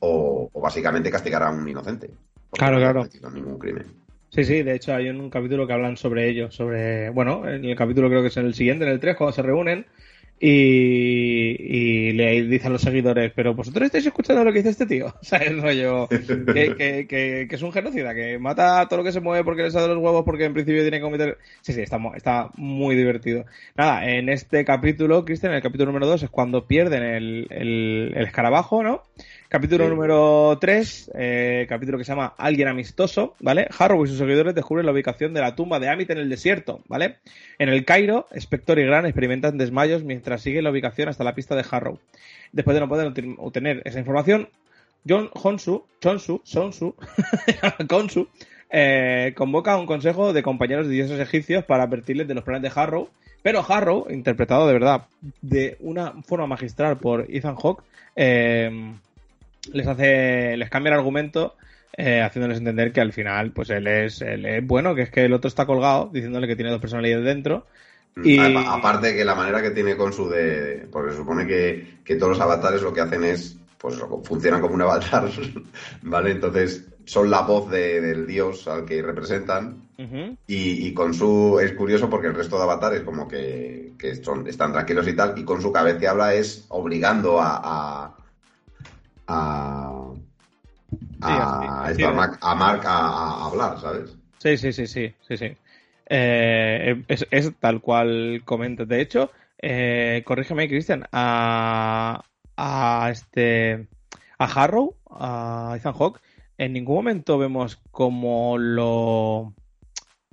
[0.00, 2.10] o, básicamente castigará a un inocente.
[2.52, 3.06] Claro, claro.
[3.20, 3.86] No ningún crimen.
[4.30, 7.76] Sí, sí, de hecho hay un capítulo que hablan sobre ello, sobre, bueno, en el
[7.76, 9.86] capítulo creo que es en el siguiente, en el 3, cuando se reúnen,
[10.40, 15.14] y, le dicen los seguidores, pero vosotros estáis escuchando lo que dice este tío.
[15.20, 19.12] O sea, el rollo que, que, es un genocida, que mata a todo lo que
[19.12, 21.38] se mueve porque le sale los huevos porque en principio tiene que cometer...
[21.60, 23.44] Sí, sí, está, está muy divertido.
[23.76, 28.12] Nada, en este capítulo, Cristian, en el capítulo número 2 es cuando pierden el, el,
[28.16, 29.02] el escarabajo, ¿no?
[29.50, 33.66] Capítulo número 3, eh, capítulo que se llama Alguien amistoso, ¿vale?
[33.78, 36.82] Harrow y sus seguidores descubren la ubicación de la tumba de Amit en el desierto,
[36.86, 37.16] ¿vale?
[37.58, 41.56] En el Cairo, Spector y Gran experimentan desmayos mientras siguen la ubicación hasta la pista
[41.56, 41.98] de Harrow.
[42.52, 44.50] Después de no poder obtener esa información,
[45.08, 46.94] John Honsu, Chonsu, Sonsu,
[47.88, 48.28] Konsu,
[48.68, 52.60] eh, convoca a un consejo de compañeros de dioses egipcios para advertirles de los planes
[52.60, 53.08] de Harrow,
[53.42, 55.06] pero Harrow, interpretado de verdad
[55.40, 57.82] de una forma magistral por Ethan Hawke,
[58.14, 58.92] eh,
[59.72, 61.56] les hace, les cambia el argumento,
[61.96, 65.24] eh, haciéndoles entender que al final, pues él es, él es bueno, que es que
[65.24, 67.66] el otro está colgado, diciéndole que tiene dos personalidades dentro.
[68.14, 68.38] Mm, y...
[68.38, 70.86] Aparte que la manera que tiene con su de.
[70.90, 73.56] Porque se supone que, que todos los avatares lo que hacen es.
[73.78, 75.28] Pues funcionan como un avatar,
[76.02, 76.32] ¿vale?
[76.32, 79.88] Entonces son la voz del dios al que representan.
[80.46, 81.58] y, con su.
[81.60, 85.38] Es curioso porque el resto de avatares, como que, que son, están tranquilos y tal,
[85.38, 88.16] y con su cabeza que habla es obligando a a,
[89.28, 90.04] a,
[91.20, 94.16] Mark a, hablar, ¿sabes?
[94.38, 95.56] Sí, sí, sí, sí, sí, sí.
[96.06, 98.84] Eh, es, tal cual comenta.
[98.84, 102.22] De hecho, eh, corrígeme, Cristian, a,
[102.56, 103.88] a este
[104.38, 106.20] a Harrow, a Ethan Hawke,
[106.56, 109.54] en ningún momento vemos cómo lo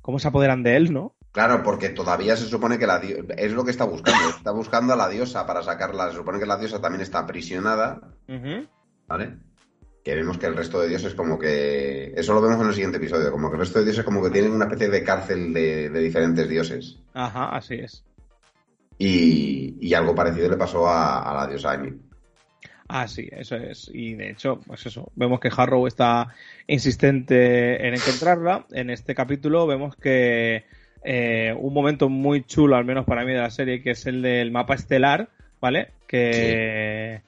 [0.02, 1.16] cómo se apoderan de él, ¿no?
[1.32, 3.02] Claro, porque todavía se supone que la
[3.38, 4.30] es lo que está buscando.
[4.30, 6.10] Está buscando a la diosa para sacarla.
[6.10, 8.00] Se supone que la diosa también está aprisionada.
[9.08, 9.38] ¿Vale?
[10.04, 12.14] Que vemos que el resto de dioses como que...
[12.16, 14.30] Eso lo vemos en el siguiente episodio, como que el resto de dioses como que
[14.30, 17.00] tienen una especie de cárcel de, diferentes dioses.
[17.14, 18.04] Ajá, así es.
[18.98, 21.94] Y, algo parecido le pasó a, la diosa Amy.
[22.88, 23.90] Ah, sí, eso es.
[23.94, 26.28] Y de hecho, pues eso, vemos que Harrow está
[26.68, 28.68] insistente en encontrarla.
[28.72, 30.66] En este capítulo vemos que
[31.04, 34.22] eh, un momento muy chulo, al menos para mí, de la serie, que es el
[34.22, 35.30] del mapa estelar,
[35.62, 35.92] ¿vale?
[36.08, 37.22] Que,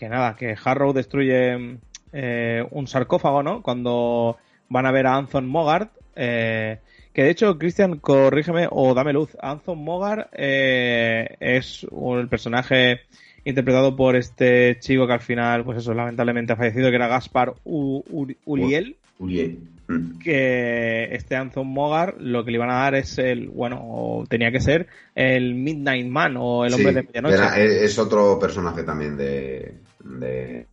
[0.00, 1.78] que nada, que Harrow destruye
[2.14, 3.60] eh, un sarcófago, ¿no?
[3.60, 4.38] Cuando
[4.70, 5.92] van a ver a Anthony Mogart.
[6.16, 6.78] Eh,
[7.12, 9.36] que de hecho, Christian, corrígeme o dame luz.
[9.42, 13.00] Anthony Mogart eh, es el personaje
[13.44, 17.52] interpretado por este chico que al final, pues eso, lamentablemente ha fallecido, que era Gaspar
[17.64, 18.96] Uriel.
[19.18, 19.58] Uriel.
[19.86, 20.18] Mm.
[20.18, 24.60] Que este Anthony Mogar lo que le iban a dar es el, bueno, tenía que
[24.60, 27.84] ser el Midnight Man o el hombre de medianoche.
[27.84, 30.66] es otro personaje también de, del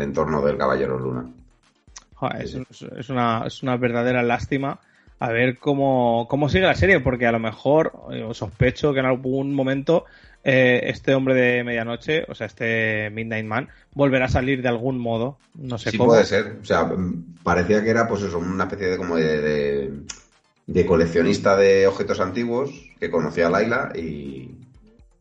[0.00, 1.26] entorno del Caballero Luna.
[2.38, 4.78] es, una, es una verdadera lástima
[5.22, 9.06] a ver cómo, cómo sigue la serie, porque a lo mejor eh, sospecho que en
[9.06, 10.04] algún momento
[10.42, 14.98] eh, este hombre de medianoche, o sea, este Midnight Man, volverá a salir de algún
[14.98, 15.38] modo.
[15.54, 16.10] No sé sí cómo.
[16.10, 16.56] puede ser.
[16.60, 16.90] O sea,
[17.44, 19.92] parecía que era, pues eso, una especie de como de,
[20.66, 24.50] de, coleccionista de objetos antiguos que conocía a Laila y,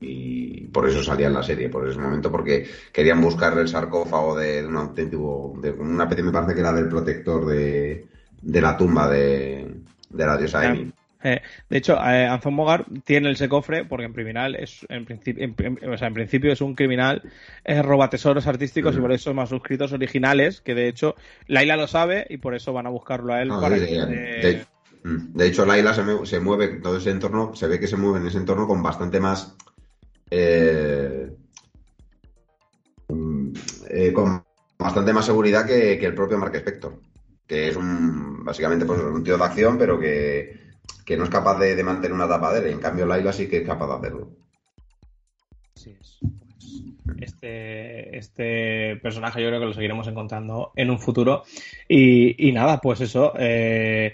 [0.01, 4.35] y por eso salía en la serie, por ese momento, porque querían buscar el sarcófago
[4.35, 8.07] de, un auténtico, de una especie, me parece que era del protector de,
[8.41, 9.75] de la tumba de,
[10.09, 10.91] de la diosa Amy.
[11.23, 15.53] Eh, de hecho, eh, Anton Mogar tiene ese cofre porque en criminal es en principio,
[15.91, 17.21] o sea, en principio es un criminal,
[17.63, 21.85] es roba tesoros artísticos y por eso más suscritos originales, que de hecho Laila lo
[21.85, 24.65] sabe y por eso van a buscarlo a él para de,
[25.03, 28.19] mm, de, hecho, Laila se, se mueve todo ese entorno, se ve que se mueve
[28.19, 29.55] en ese entorno con bastante más
[30.31, 31.29] eh,
[33.09, 33.53] mm,
[33.89, 34.43] eh, con
[34.79, 37.01] bastante más seguridad que, el propio Mark Spector,
[37.45, 40.59] que es un básicamente pues, un tío de acción, pero que,
[41.17, 42.69] no es capaz de, mantener una tapadera.
[42.69, 44.31] En cambio, Laila sí que es capaz de hacerlo.
[45.73, 46.19] Pues,
[47.19, 51.43] este, este personaje yo creo que lo seguiremos encontrando en un futuro.
[51.87, 53.33] Y, nada, pues eso.
[53.37, 54.13] Eh,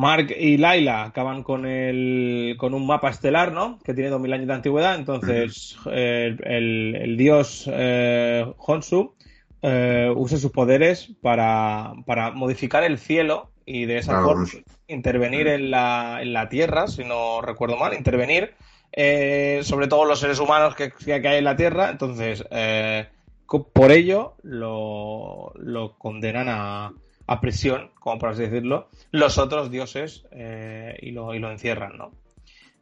[0.00, 3.78] Mark y Laila acaban con el con un mapa estelar, ¿no?
[3.84, 4.94] Que tiene 2000 años de antigüedad.
[4.94, 9.14] Entonces, eh, el, el, dios eh, Honsu
[9.60, 14.46] eh, usa sus poderes para, para, modificar el cielo y de esa forma
[14.88, 18.54] intervenir en la, en la Tierra, si no recuerdo mal, intervenir
[18.92, 21.90] eh, sobre todo los seres humanos que, que hay en la Tierra.
[21.90, 23.06] Entonces, eh,
[23.46, 26.92] por ello lo, lo condenan a,
[27.30, 31.96] a, prisión, como por así decirlo, los otros dioses eh, y, lo, y lo encierran,
[31.96, 32.12] ¿no?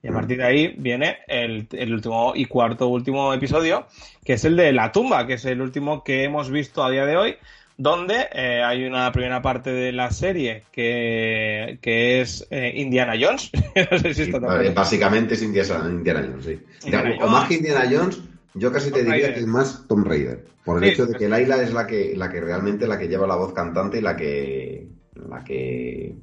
[0.02, 3.86] Y a partir de ahí viene el, el, último y cuarto último episodio,
[4.24, 7.04] que es el de La tumba, que es el último que hemos visto a día
[7.04, 7.36] de hoy,
[7.78, 13.50] donde eh, hay una primera parte de la serie que, que es eh, Indiana Jones.
[13.90, 16.60] no sé si sí, básicamente es Indiana, Indiana Jones, sí.
[16.84, 17.32] Indiana o Jones.
[17.32, 18.20] más que Indiana Jones,
[18.54, 19.34] yo casi Tom te diría Raider.
[19.34, 20.44] que es más Tom Raider.
[20.64, 23.08] Por el sí, hecho de que Laila es la que, la que realmente la que
[23.08, 24.88] lleva la voz cantante y la que.
[25.14, 26.14] la que.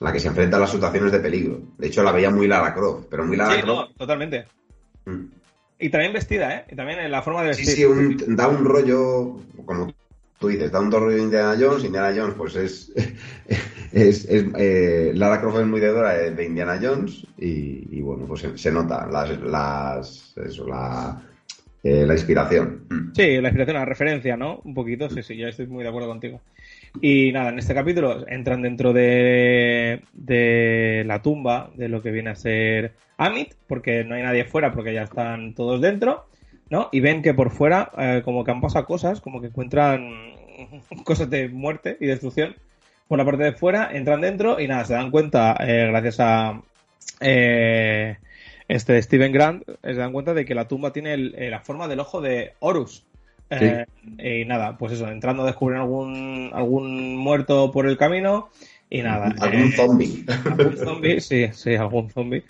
[0.00, 1.60] la que se enfrenta a las situaciones de peligro.
[1.78, 3.90] De hecho, la veía muy Lara Croft, pero muy Lara sí, Croft.
[3.90, 4.46] No, totalmente.
[5.04, 5.24] Mm.
[5.78, 6.64] Y también vestida, ¿eh?
[6.70, 7.66] Y también en la forma de vestir.
[7.66, 9.92] Sí, sí, un, da un rollo, como
[10.38, 11.84] tú dices, da un rollo de Indiana Jones.
[11.84, 12.92] Indiana Jones, pues es.
[13.92, 18.24] es, es eh, Lara Croft es muy deudora de, de Indiana Jones y, y, bueno,
[18.26, 19.38] pues se, se nota las.
[19.40, 21.22] las eso, la
[21.86, 23.12] eh, la inspiración.
[23.14, 24.60] Sí, la inspiración, la referencia, ¿no?
[24.64, 26.40] Un poquito, sí, sí, ya estoy muy de acuerdo contigo.
[27.00, 32.30] Y nada, en este capítulo entran dentro de, de la tumba de lo que viene
[32.30, 36.26] a ser Amit, porque no hay nadie fuera, porque ya están todos dentro,
[36.70, 36.88] ¿no?
[36.90, 40.34] Y ven que por fuera, eh, como que han pasado cosas, como que encuentran
[41.04, 42.56] cosas de muerte y destrucción
[43.06, 46.60] por la parte de fuera, entran dentro y nada, se dan cuenta, eh, gracias a
[48.68, 51.88] este Steven Grant, se dan cuenta de que la tumba tiene el, eh, la forma
[51.88, 53.04] del ojo de Horus.
[53.50, 53.64] Sí.
[54.18, 58.48] Eh, y nada, pues eso, entrando descubren algún, algún muerto por el camino
[58.90, 59.34] y nada.
[59.38, 60.24] Algún eh, zombie.
[60.44, 62.42] Algún zombie, sí, sí, algún zombie.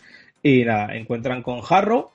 [0.42, 2.11] Y nada, encuentran con Harrow,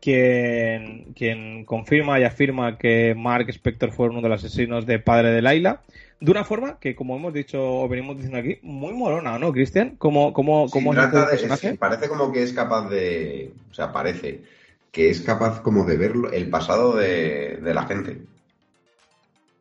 [0.00, 5.30] quien, quien confirma y afirma que Mark Spector fue uno de los asesinos de padre
[5.30, 5.80] de Laila
[6.22, 9.96] de una forma que, como hemos dicho o venimos diciendo aquí, muy morona, ¿no, Cristian?
[9.98, 11.68] ¿Cómo, cómo, cómo sí, es el personaje?
[11.70, 13.52] Es, parece como que es capaz de.
[13.68, 14.44] O sea, parece
[14.92, 18.22] que es capaz como de ver el pasado de, de la gente.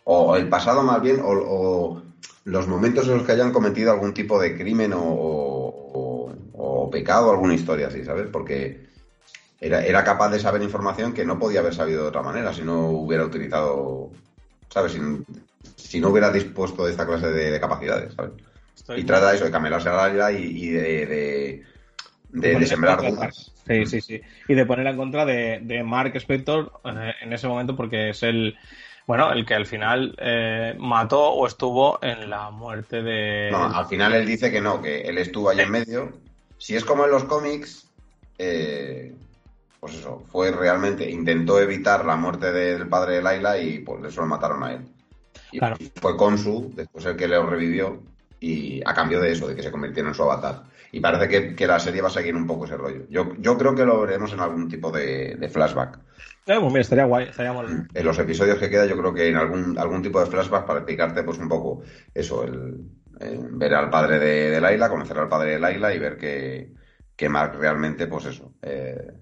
[0.04, 2.04] O el pasado más bien, o, o,
[2.44, 7.32] los momentos en los que hayan cometido algún tipo de crimen o, o, o pecado,
[7.32, 8.28] alguna historia así, ¿sabes?
[8.32, 8.86] Porque
[9.60, 12.62] era, era capaz de saber información que no podía haber sabido de otra manera si
[12.62, 14.12] no hubiera utilizado,
[14.70, 14.92] ¿sabes?
[14.92, 15.26] Sin,
[15.76, 18.32] si no hubiera dispuesto de esta clase de, de capacidades, ¿sabes?
[18.76, 21.64] Estoy y trata eso, de camelarse a la isla y, y de, de,
[22.30, 23.52] de, de sembrar dudas.
[23.68, 24.22] Sí, sí, sí.
[24.48, 28.24] Y de poner en contra de, de Mark Spector eh, en ese momento porque es
[28.24, 28.58] el,
[29.06, 33.50] bueno, el que al final eh, mató o estuvo en la muerte de...
[33.52, 36.12] No, al final él dice que no, que él estuvo ahí en medio.
[36.58, 37.88] Si es como en los cómics,
[38.38, 39.14] eh,
[39.80, 44.22] pues eso, fue realmente, intentó evitar la muerte del padre de Laila y pues eso
[44.22, 44.82] lo mataron a él.
[45.52, 45.78] Y Claro.
[46.02, 48.02] fue Konsu, después el que le revivió,
[48.40, 50.64] y a cambio de eso, de que se convirtiera en su avatar.
[50.92, 53.06] Y parece que, que la serie va a seguir un poco ese rollo.
[53.10, 56.00] Yo, yo creo que lo veremos en algún tipo de, de flashback.
[56.48, 57.88] Eh, pues mira, estaría guay, estaría mal.
[57.94, 60.80] En los episodios que queda, yo creo que en algún, algún tipo de flashback para
[60.80, 62.82] explicarte, pues un poco eso, el,
[63.20, 66.74] el ver al padre de, de, Laila, conocer al padre de Laila y ver que,
[67.16, 69.14] que Mark realmente, pues eso, eh,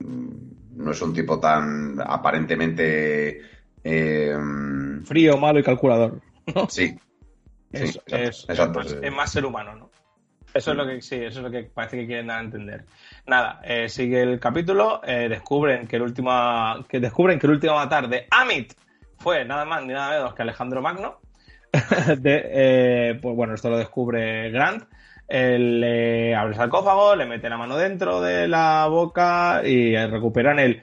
[0.00, 3.40] no es un tipo tan aparentemente
[3.84, 4.36] eh,
[5.04, 6.20] frío, malo y calculador.
[6.54, 6.68] ¿no?
[6.68, 6.96] Sí.
[7.72, 8.98] Es, sí, es, exacto, es, más, sí.
[9.02, 9.90] es, más, ser humano, ¿no?
[10.52, 12.84] Eso es lo que sí, eso es lo que parece que quieren dar a entender.
[13.26, 16.32] Nada, eh, sigue el capítulo, eh, descubren que el último
[16.88, 18.72] que descubren que el último avatar de Amit
[19.18, 21.20] fue nada más ni nada menos que Alejandro Magno.
[22.18, 24.84] de, eh, pues bueno, esto lo descubre Grant.
[25.28, 30.58] Él le abre el sarcófago, le mete la mano dentro de la boca y recuperan
[30.58, 30.82] el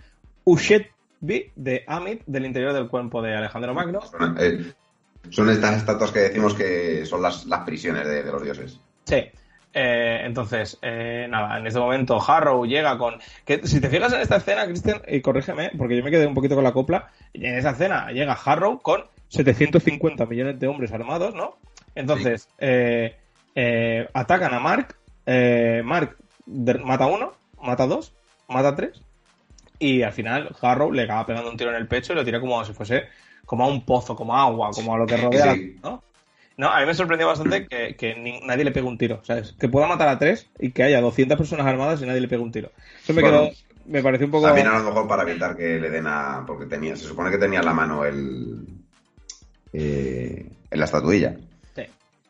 [1.21, 4.01] Ushetbi de Amit del interior del cuerpo de Alejandro Magno.
[4.01, 4.73] Son, eh,
[5.29, 8.79] son estas estatuas que decimos que son las, las prisiones de, de los dioses.
[9.05, 9.23] Sí.
[9.73, 13.15] Eh, entonces, eh, nada, en este momento Harrow llega con.
[13.45, 16.33] Que, si te fijas en esta escena, Cristian, y corrígeme, porque yo me quedé un
[16.33, 17.11] poquito con la copla.
[17.33, 21.57] En esa escena llega Harrow con 750 millones de hombres armados, ¿no?
[21.93, 22.49] Entonces, sí.
[22.59, 24.95] eh, atacan a Mark.
[25.83, 26.17] Mark
[26.83, 28.13] mata a uno, mata a dos,
[28.47, 29.01] mata a tres.
[29.79, 32.39] Y al final Harrow le acaba pegando un tiro en el pecho y lo tira
[32.39, 33.05] como si fuese
[33.45, 35.77] como a un pozo, como a agua, como a lo que rodea, sí.
[35.81, 36.03] ¿no?
[36.57, 39.53] No, a mí me sorprendió bastante que, que ni, nadie le pegue un tiro, ¿sabes?
[39.59, 42.41] Que pueda matar a tres y que haya 200 personas armadas y nadie le pegue
[42.41, 42.71] un tiro.
[43.03, 43.51] Eso me bueno, quedó,
[43.85, 44.47] me pareció un poco...
[44.47, 46.43] También a lo mejor para evitar que le den a...
[46.47, 48.65] Porque tenía, se supone que tenía en la mano el...
[49.71, 51.37] Eh, en la estatuilla.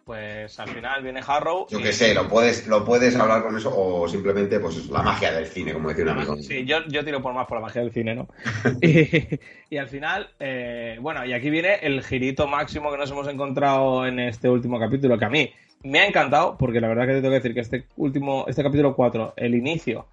[0.07, 1.67] Pues al final viene Harrow.
[1.69, 5.33] Yo qué sé, lo puedes, lo puedes hablar con eso o simplemente pues la magia
[5.33, 6.37] del cine, como decía un amigo.
[6.37, 8.25] Sí, yo, yo tiro por más por la magia del cine, ¿no?
[8.81, 9.37] y,
[9.69, 14.07] y, al final, eh, bueno, y aquí viene el girito máximo que nos hemos encontrado
[14.07, 15.51] en este último capítulo, que a mí
[15.83, 18.63] me ha encantado, porque la verdad que te tengo que decir que este último, este
[18.63, 20.05] capítulo 4, el inicio,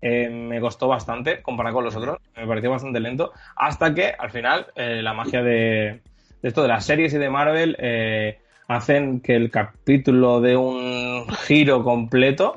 [0.00, 4.30] eh, me costó bastante comparado con los otros, me pareció bastante lento, hasta que al
[4.30, 5.98] final eh, la magia de,
[6.40, 8.38] de, esto de las series y de Marvel eh,
[8.70, 12.54] hacen que el capítulo dé un giro completo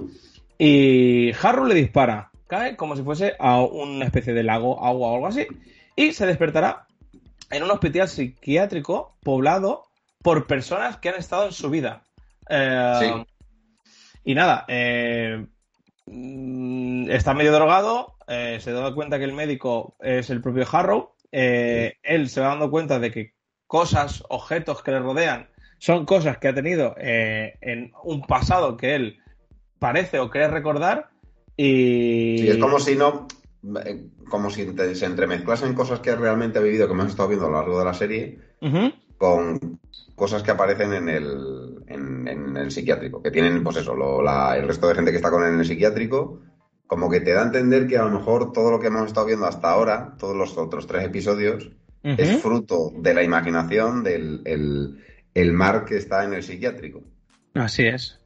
[0.60, 5.16] y Harrow le dispara, cae como si fuese a una especie de lago, agua o
[5.16, 5.48] algo así,
[5.96, 6.86] y se despertará
[7.50, 9.86] en un hospital psiquiátrico poblado
[10.22, 12.04] por personas que han estado en su vida.
[12.48, 13.26] Eh, Sí.
[14.24, 15.48] Y nada, eh,
[16.06, 21.16] mm, está medio drogado, eh, se da cuenta que el médico es el propio Harrow,
[21.32, 23.34] él se va dando cuenta de que
[23.66, 25.50] cosas, objetos que le rodean
[25.84, 29.18] son cosas que ha tenido eh, en un pasado que él
[29.80, 31.10] parece o cree recordar
[31.58, 32.38] y...
[32.40, 33.28] Sí, es como si no.
[33.86, 34.66] eh, Como si
[34.96, 37.86] se entremezclasen cosas que realmente ha vivido, que hemos estado viendo a lo largo de
[37.86, 38.40] la serie,
[39.18, 39.80] con
[40.16, 44.56] cosas que aparecen en el, en, en el psiquiátrico, que tienen, pues eso, lo- la-
[44.58, 46.40] el resto de gente que está con él en el psiquiátrico,
[46.88, 49.26] como que te da a entender que a lo mejor todo lo que hemos estado
[49.28, 51.66] viendo hasta ahora, todos los otros tres episodios,
[52.06, 52.16] Ujú.
[52.18, 57.04] es fruto de la imaginación del el, el mar que está en el psiquiátrico.
[57.54, 58.20] Así es.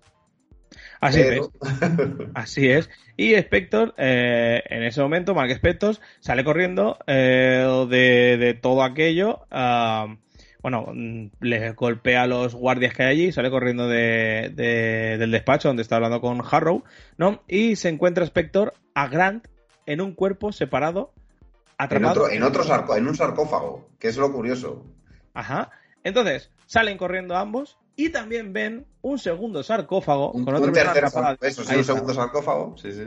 [1.00, 2.28] Así Pero- es.
[2.34, 2.90] Así es.
[3.16, 9.42] Y Spector, eh, en ese momento, Mark Spector sale corriendo eh, de, de todo aquello.
[9.52, 10.16] ah,
[10.62, 15.32] bueno, mm, le golpea a los guardias que hay allí, sale corriendo de, de- del
[15.32, 16.84] despacho donde está hablando con Harrow,
[17.18, 17.44] ¿no?
[17.48, 19.48] Y se encuentra Spector a Grant
[19.86, 22.24] en un cuerpo separado, en, atrapado.
[22.24, 24.86] otro, en, otro sarco- en un sarcófago, que es lo curioso.
[25.34, 25.70] Ajá.
[26.08, 30.92] Entonces, salen corriendo ambos y también ven un segundo sarcófago Un, con un otra persona
[30.92, 31.38] atrapada.
[31.42, 32.76] eso sí, un segundo sarcófago.
[32.78, 33.04] Sí, sí.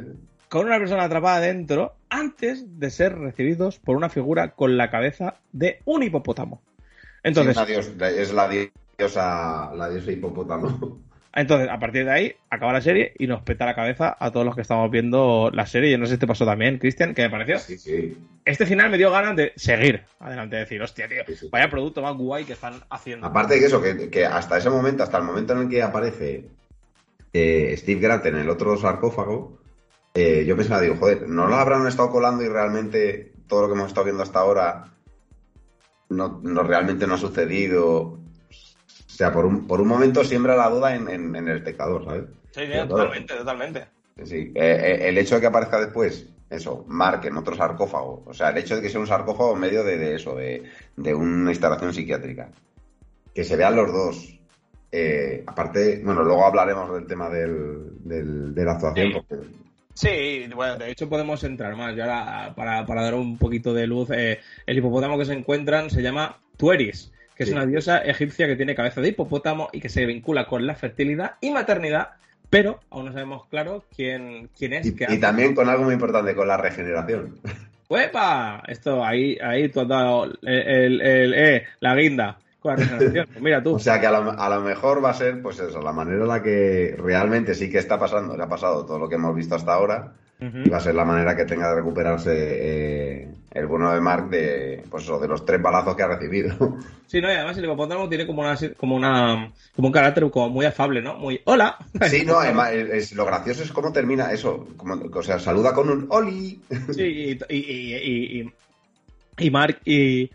[0.48, 5.36] con una persona atrapada dentro antes de ser recibidos por una figura con la cabeza
[5.52, 6.60] de un hipopótamo.
[7.22, 7.72] Entonces, Sí,
[8.04, 10.98] es la diosa, la diosa hipopótamo.
[11.32, 14.44] Entonces, a partir de ahí, acaba la serie y nos peta la cabeza a todos
[14.44, 15.90] los que estamos viendo la serie.
[15.90, 17.58] Yo no sé si te pasó también, Cristian, ¿qué me pareció?
[17.60, 18.18] Sí, sí.
[18.44, 22.02] Este final me dio ganas de seguir adelante, de decir, hostia, tío, Sí, vaya producto
[22.02, 23.26] más guay que están haciendo.
[23.26, 25.82] Aparte de que eso, que, que hasta ese momento, hasta el momento en el que
[25.82, 26.48] aparece
[27.32, 29.60] eh, Steve Grant en el otro sarcófago,
[30.14, 33.74] eh, yo pensaba, digo, joder, ¿no lo habrán estado colando y realmente todo lo que
[33.74, 34.86] hemos estado viendo hasta ahora
[36.08, 38.19] no, no realmente no ha sucedido?
[39.20, 42.06] O sea, por un, por un momento siembra la duda en, en- en el espectador,
[42.06, 42.24] ¿sabes?
[42.52, 43.84] Sí, totalmente, totalmente.
[44.24, 48.32] Sí, eh, eh, el hecho de que aparezca después, eso, Mark en otro sarcófago, o
[48.32, 50.62] sea, el hecho de que sea un sarcófago en medio de, de eso, de,
[50.96, 52.48] de una instalación psiquiátrica,
[53.34, 54.38] que se vean los dos.
[54.90, 59.12] eh, aparte, bueno, luego hablaremos del tema del, del- de la actuación, Sí.
[59.28, 59.46] porque
[59.92, 61.94] Sí, bueno, de hecho podemos entrar más.
[61.94, 65.90] Y ahora, para, para dar un poquito de luz, eh, el hipopótamo que se encuentran
[65.90, 67.52] se llama Tueris, que Sí.
[67.52, 70.74] es una diosa egipcia que tiene cabeza de hipopótamo y que se vincula con la
[70.74, 72.08] fertilidad y maternidad,
[72.50, 74.84] pero aún no sabemos claro quién, quién es.
[74.86, 75.18] y, qué y hace.
[75.18, 77.38] también con algo muy importante, con la regeneración.
[77.88, 78.62] ¡Uepa!
[78.68, 83.26] Esto, ahí, ahí tú has dado el, el- el- eh, la guinda con la regeneración.
[83.28, 83.76] Pues mira tú.
[83.76, 86.20] O sea que a lo, a lo mejor va a ser, pues eso, la manera
[86.20, 89.34] en la que realmente sí que está pasando, le ha pasado todo lo que hemos
[89.34, 93.66] visto hasta ahora, Y va a ser la manera que tenga de recuperarse eh, el
[93.66, 96.78] bueno de Mark de, pues eso, de los tres balazos que ha recibido.
[97.10, 100.48] Sí, no, y además el hipopótamo tiene como una, como una, como un carácter como
[100.48, 101.16] muy afable, ¿no?
[101.16, 101.76] Muy, hola.
[102.08, 104.68] Sí, no, además, es, lo gracioso es cómo termina eso.
[104.76, 106.60] Como, o sea, saluda con un Oli.
[106.94, 108.52] Sí, y, y, y,
[109.38, 110.30] y, Mark y.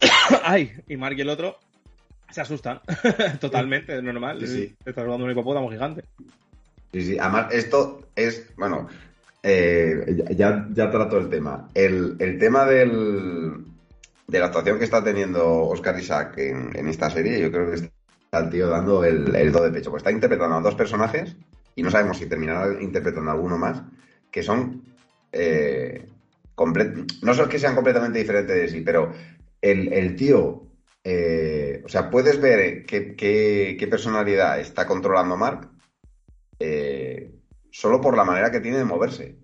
[0.42, 1.58] Ay, y Mark y el otro
[2.28, 2.80] se asustan.
[3.40, 4.44] Totalmente, es normal.
[4.48, 6.02] Sí, estás rodando un hipopótamo gigante.
[6.92, 8.88] Sí, sí, además, esto es, bueno,
[9.44, 11.68] eh, ya, ya trato el tema.
[11.74, 13.64] El, el tema del,
[14.26, 18.38] de la actuación que está teniendo Oscar Isaac en, esta serie, yo creo que está
[18.40, 19.90] el tío dando el, el do de pecho.
[19.90, 21.36] Pues está interpretando a dos personajes,
[21.76, 23.82] y no sabemos si terminará interpretando a alguno más,
[24.30, 24.82] que son.
[25.32, 26.08] eh,
[27.22, 29.12] no son que sean completamente diferentes de sí, pero
[29.60, 30.62] el, el tío.
[31.04, 35.68] eh, o sea, puedes ver qué, qué- qué personalidad está controlando Mark
[36.58, 37.34] eh,
[37.70, 39.36] solo por la manera que tiene de moverse.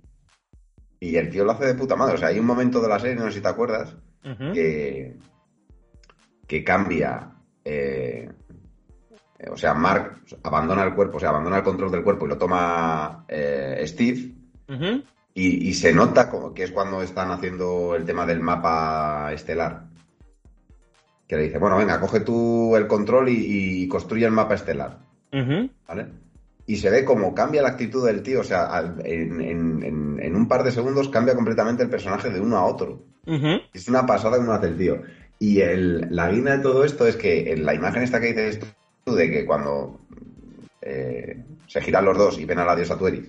[1.01, 2.15] Y el tío lo hace de puta madre.
[2.15, 3.97] O sea, hay un momento de la serie, no sé si te acuerdas,
[4.53, 5.17] que,
[6.47, 7.33] que cambia.
[7.65, 8.29] eh,
[9.51, 12.37] o sea, Mark abandona el cuerpo, o sea, abandona el control del cuerpo y lo
[12.37, 14.35] toma eh, Steve.
[15.33, 19.85] Y, y se nota como que es cuando están haciendo el tema del mapa estelar.
[21.27, 24.99] que le dice, bueno, venga, coge tú el control y, y construye el mapa estelar.
[25.89, 26.09] ¿Vale?
[26.67, 30.63] Y se ve como cambia la actitud del tío, o sea, en, en- un par
[30.63, 33.03] de segundos cambia completamente el personaje de uno a otro.
[33.75, 35.03] Es una pasada como hace el tío.
[35.39, 38.61] Y el, la guina de todo esto es que en la imagen esta que dices
[39.05, 39.99] tú, de que cuando
[40.83, 43.29] eh, se giran los dos y ven a la diosa Tueris,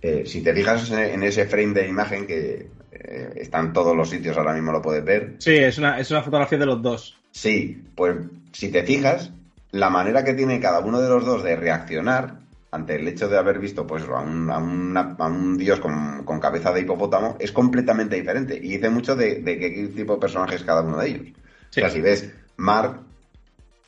[0.00, 3.96] eh, si te fijas en, en ese frame de imagen que eh, está en todos
[3.96, 6.80] los sitios, ahora mismo lo puedes ver, Sí, es una, es una fotografía de los
[6.82, 7.16] dos.
[7.32, 8.16] Sí, pues
[8.52, 9.32] si te fijas,
[9.72, 12.38] la manera que tiene cada uno de los dos de reaccionar
[12.70, 16.24] ante el hecho de haber visto pues a un, a una- a un dios con,
[16.24, 20.20] con cabeza de hipopótamo es completamente diferente y dice mucho de, de qué tipo de
[20.20, 21.26] personaje es cada uno de ellos.
[21.70, 21.80] Sí.
[21.80, 23.00] O sea, si ves Mark,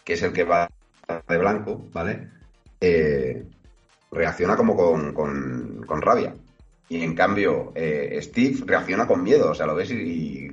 [0.05, 0.69] que es el que va
[1.29, 2.29] de blanco, ¿vale?
[2.81, 3.45] Eh,
[4.13, 6.35] reacciona como con, con- con rabia.
[6.91, 10.51] Y en cambio, eh, Steve reacciona con miedo, o sea, lo ves y, y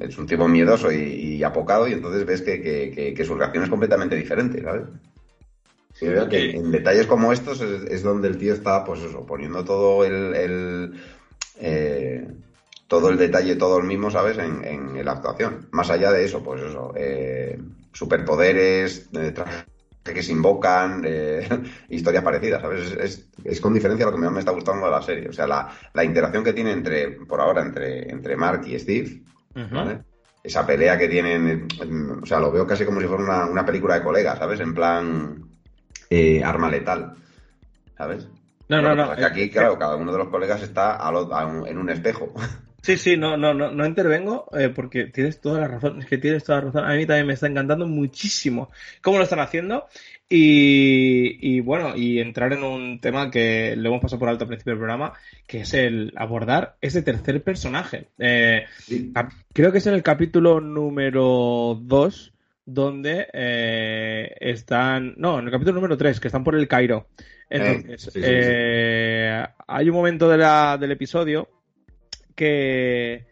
[0.00, 3.34] es un tipo miedoso y, y apocado, y entonces ves que, que- que- que su
[3.34, 4.82] reacción es completamente diferente, ¿sabes?
[6.02, 9.24] Y veo que en detalles como estos es, es donde el tío está, pues eso,
[9.24, 11.00] poniendo todo el, el,
[11.58, 12.28] eh,
[12.86, 14.36] todo el detalle, todo el mismo, ¿sabes?
[14.36, 15.68] En, en la actuación.
[15.72, 17.58] Más allá de eso, pues eso, eh,
[17.94, 19.64] superpoderes, eh, trajes
[20.14, 21.48] que se invocan, eh,
[21.88, 22.92] historias parecidas, ¿sabes?
[22.92, 25.28] Es, es- es con diferencia lo que más me está gustando de la serie.
[25.28, 29.22] O sea, la, la interacción que tiene entre, por ahora, entre, entre Mark y Steve,
[29.54, 29.74] Ujú.
[29.74, 30.00] ¿vale?
[30.42, 31.68] Esa pelea que tienen,
[32.22, 34.60] o sea, lo veo casi como si fuera una, una película de colegas, ¿sabes?
[34.60, 35.42] En plan
[36.10, 37.14] eh, arma letal,
[37.96, 38.28] ¿sabes?
[38.68, 39.08] No, no, no.
[39.08, 41.66] pasa es que aquí, claro, cada uno de los colegas está a lo- a un-
[41.66, 42.32] en un espejo.
[42.82, 46.00] Sí, sí, no, no, no, no intervengo eh, porque tienes toda la razón.
[46.00, 46.84] Es que tienes toda la razón.
[46.84, 48.70] A mí también me está encantando muchísimo
[49.02, 49.86] cómo lo están haciendo.
[50.30, 54.48] Y, y bueno, y entrar en un tema que lo hemos pasado por alto al
[54.48, 55.14] principio del programa,
[55.46, 58.08] que es el abordar ese tercer personaje.
[58.18, 59.12] Eh, Sí.
[59.52, 62.32] creo que es en el capítulo número 2
[62.66, 67.06] donde eh, están, no, en el capítulo número 3, que están por el Cairo.
[67.48, 71.48] Entonces, sí, eh, hay un momento de la, del episodio
[72.38, 73.26] que,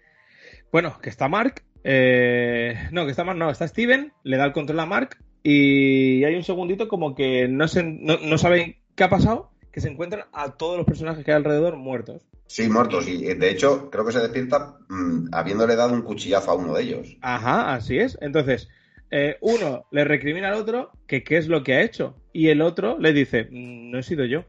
[0.73, 4.53] bueno, que está Mark, eh, no, que está Mark, no, está Steven, le da el
[4.53, 9.05] control a Mark y hay un segundito como que no, se, no, no saben qué
[9.05, 12.27] ha pasado, que se encuentran a todos los personajes que hay alrededor muertos.
[12.49, 13.07] Sí, muertos.
[13.09, 16.75] Y eh, de hecho, creo que se despierta mm, habiéndole dado un cuchillazo a uno
[16.75, 17.17] de ellos.
[17.21, 18.19] Ajá, así es.
[18.21, 18.69] Entonces,
[19.13, 22.61] eh, uno le recrimina al otro que qué es lo que ha hecho y el
[22.61, 24.45] otro le dice, "Mm, no he sido yo.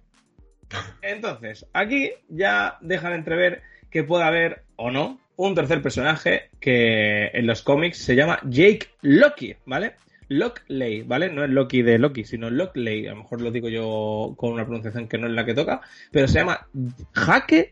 [1.03, 3.61] Entonces, aquí ya dejan entrever
[3.97, 8.89] que puede haber o no un tercer personaje que en los cómics se llama Jake
[9.01, 9.93] Loki, ¿vale?
[10.29, 11.29] Lockley, ¿vale?
[11.31, 13.07] No es Loki de Loki, sino Lockley.
[13.07, 15.81] A lo mejor lo digo yo con una pronunciación que no es la que toca,
[16.11, 16.67] pero se llama
[17.13, 17.69] Jaque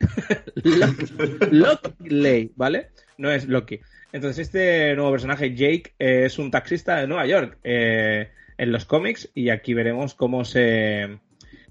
[0.63, 2.87] Lock- Lockley, ¿vale?
[3.19, 3.79] No es Loki.
[4.13, 8.85] Entonces, este nuevo personaje, Jake, eh, es un taxista de Nueva York eh, en los
[8.85, 11.19] cómics y aquí veremos cómo se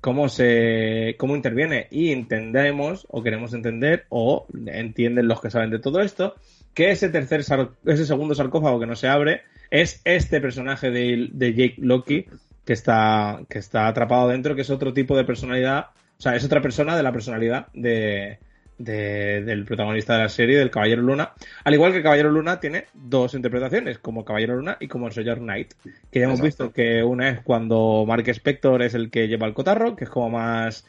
[0.05, 5.79] cómo se cómo interviene y entendemos o queremos entender o entienden los que saben de
[5.79, 6.35] todo esto
[6.75, 11.55] que ese tercer ese segundo sarcófago que no se abre es este personaje de, de
[11.55, 12.27] Jake Loki
[12.67, 15.87] que está que está atrapado dentro que es otro tipo de personalidad
[16.19, 18.41] o sea es otra persona de la personalidad de,
[18.79, 22.59] de- del protagonista de la serie del Caballero Luna al igual que el Caballero Luna
[22.59, 25.75] tiene dos interpretaciones como Caballero Luna y como el señor Knight
[26.11, 26.65] que ya hemos Exacto.
[26.65, 30.11] visto que una es cuando Mark Spector es el que lleva el cotarro que es
[30.11, 30.85] como más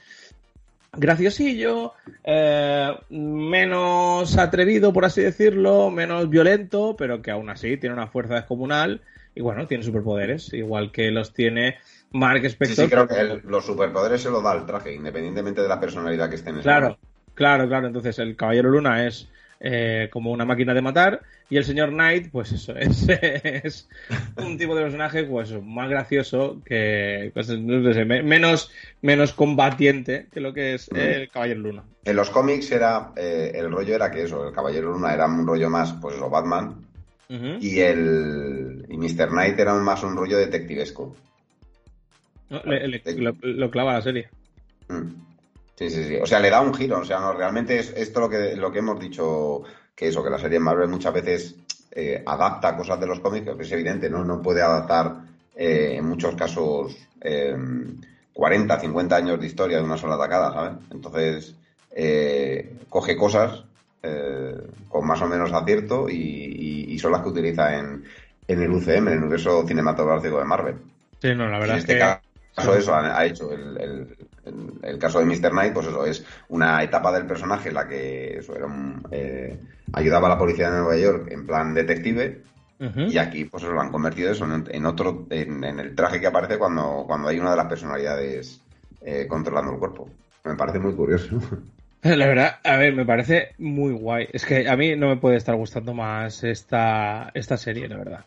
[0.98, 8.08] graciosillo, eh, menos atrevido, por así decirlo, menos violento, pero que aún así tiene una
[8.08, 9.02] fuerza descomunal
[9.36, 11.76] y bueno, tiene superpoderes, igual que los tiene
[12.12, 12.86] Mark Sí, Spector.
[12.86, 16.30] sí, creo que el- los superpoderes se los da el traje, independientemente de la personalidad
[16.30, 17.08] que esté en Claro, momento.
[17.36, 17.88] Claro, claro.
[17.88, 19.28] Entonces el Caballero Luna es
[19.60, 23.88] eh, como una máquina de matar y el señor Knight, pues eso, es, es
[24.38, 28.72] un tipo de personaje pues más gracioso que pues, no sé, me- menos,
[29.02, 31.84] menos combatiente que lo que es el Caballero Luna.
[32.04, 35.46] En los cómics era eh, el rollo era que eso, el Caballero Luna era un
[35.48, 36.84] rollo más, pues eso, Batman,
[37.28, 39.30] y el y Mr.
[39.30, 41.16] Knight era más un rollo detectivesco.
[42.50, 44.30] No, le- le- lo, lo clava la serie.
[44.90, 45.35] Mm.
[45.78, 46.16] Sí, sí, sí.
[46.18, 47.00] O sea, le da un giro.
[47.00, 49.64] O sea, no, realmente es esto lo que, lo que hemos dicho,
[49.96, 51.56] que eso, que la serie Marvel muchas veces
[51.92, 54.24] eh, adapta cosas de los cómics, que es evidente, ¿no?
[54.24, 55.16] No puede adaptar
[55.56, 57.56] eh, en muchos casos eh,
[58.34, 60.78] 40, 50 años de historia de una sola atacada, ¿sabes?
[60.92, 61.56] Entonces,
[61.92, 63.64] eh, coge cosas
[64.04, 64.56] eh,
[64.88, 68.04] con más o menos acierto y, y- y son las que utiliza en,
[68.48, 70.76] en el UCM, en el universo cinematográfico de Marvel.
[71.22, 72.20] Sí, no, la verdad en es este que...
[72.56, 75.52] caso eso ha, ha hecho el, el- el- el caso de Mr.
[75.52, 79.60] Knight, pues eso es una etapa del personaje en la que eso era un, eh,
[79.94, 82.42] ayudaba a la policía de Nueva York en plan detective
[83.10, 87.06] Y aquí, pues lo han convertido eso en, otro, en, el traje que aparece cuando,
[87.08, 88.62] cuando hay una de las personalidades
[89.02, 90.10] eh, controlando el cuerpo.
[90.44, 91.40] Me parece muy curioso.
[92.04, 94.28] La verdad, a ver, me parece muy guay.
[94.32, 98.26] Es que a mí no me puede estar gustando más esta, esta serie, la verdad.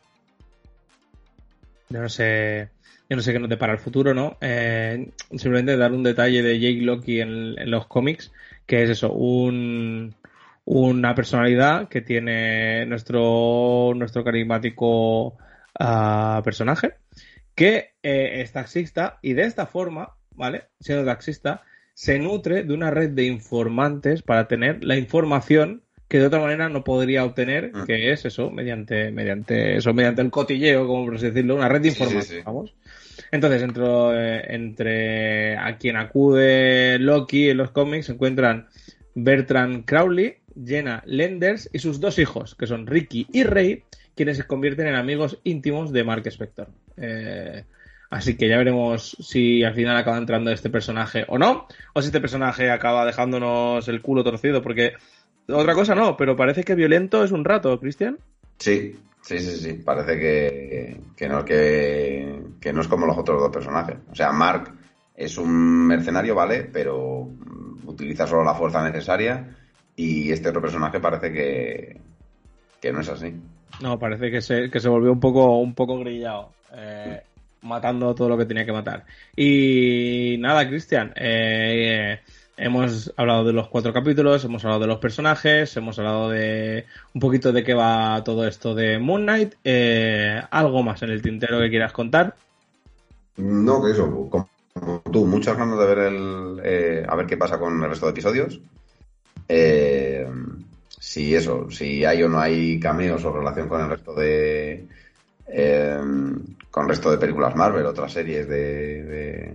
[1.91, 2.70] Yo no sé,
[3.09, 4.37] yo no sé qué nos depara el futuro, ¿no?
[4.41, 8.33] Eh, simplemente dar un detalle de Jake Loki en, los cómics,
[8.67, 10.15] que es eso, un,
[10.67, 15.39] una personalidad que tiene nuestro, nuestro carismático
[15.79, 16.97] ah, personaje,
[17.55, 20.65] que eh, es taxista y de esta forma, ¿vale?
[20.79, 21.63] Siendo taxista,
[21.95, 26.69] se nutre de una red de informantes para tener la información que de otra manera
[26.69, 27.85] no podría obtener, mm.
[27.85, 31.83] que es eso, mediante, mediante eso, mediante el cotilleo, como por así decirlo, una red
[31.83, 32.75] de información, vamos.
[33.31, 38.69] Entonces, entre, eh, entre a quien acude Loki en los cómics se encuentran
[39.14, 44.45] Bertrand Crowley, Jenna Lenders y sus dos hijos, que son Ricky y Rey, quienes se
[44.45, 46.69] convierten en amigos íntimos de Mark Spector.
[46.97, 47.64] Eh,
[48.11, 52.09] así que ya veremos si al final acaba entrando este personaje o no, o si
[52.09, 54.95] este personaje acaba dejándonos el culo torcido, porque
[55.49, 58.19] otra cosa no, pero parece que violento es un rato, Cristian.
[58.59, 58.97] Sí,
[59.29, 59.72] sí, sí, sí.
[59.74, 63.97] Parece que, que, no, que, que no es como los otros dos personajes.
[64.11, 64.72] O sea, Mark
[65.14, 66.62] es un mercenario, ¿vale?
[66.72, 67.29] Pero
[67.85, 69.55] utiliza solo la fuerza necesaria.
[69.97, 72.01] Y este otro personaje parece que,
[72.81, 73.35] que no es así.
[73.83, 76.53] No, parece que se, que se volvió un poco, un poco grillado.
[76.72, 77.20] Eh,
[77.62, 79.05] matando todo lo que tenía que matar.
[79.37, 81.12] Y nada, Cristian.
[81.16, 82.20] Eh,
[82.61, 87.21] Hemos hablado de los cuatro capítulos, hemos hablado de los personajes, hemos hablado de un
[87.21, 89.55] poquito de qué va todo esto de Moon Knight.
[89.63, 92.35] Eh, ¿Algo más en el tintero que quieras contar?
[93.37, 94.49] No, que eso, como
[95.13, 98.13] tú, muchas ganas de ver el, eh, a ver qué pasa con el resto de
[98.13, 98.61] episodios.
[99.49, 100.29] Eh,
[100.99, 104.85] si eso, si hay o no hay cameos o relación con el resto de.
[106.73, 109.55] con el resto de películas Marvel, otras series de,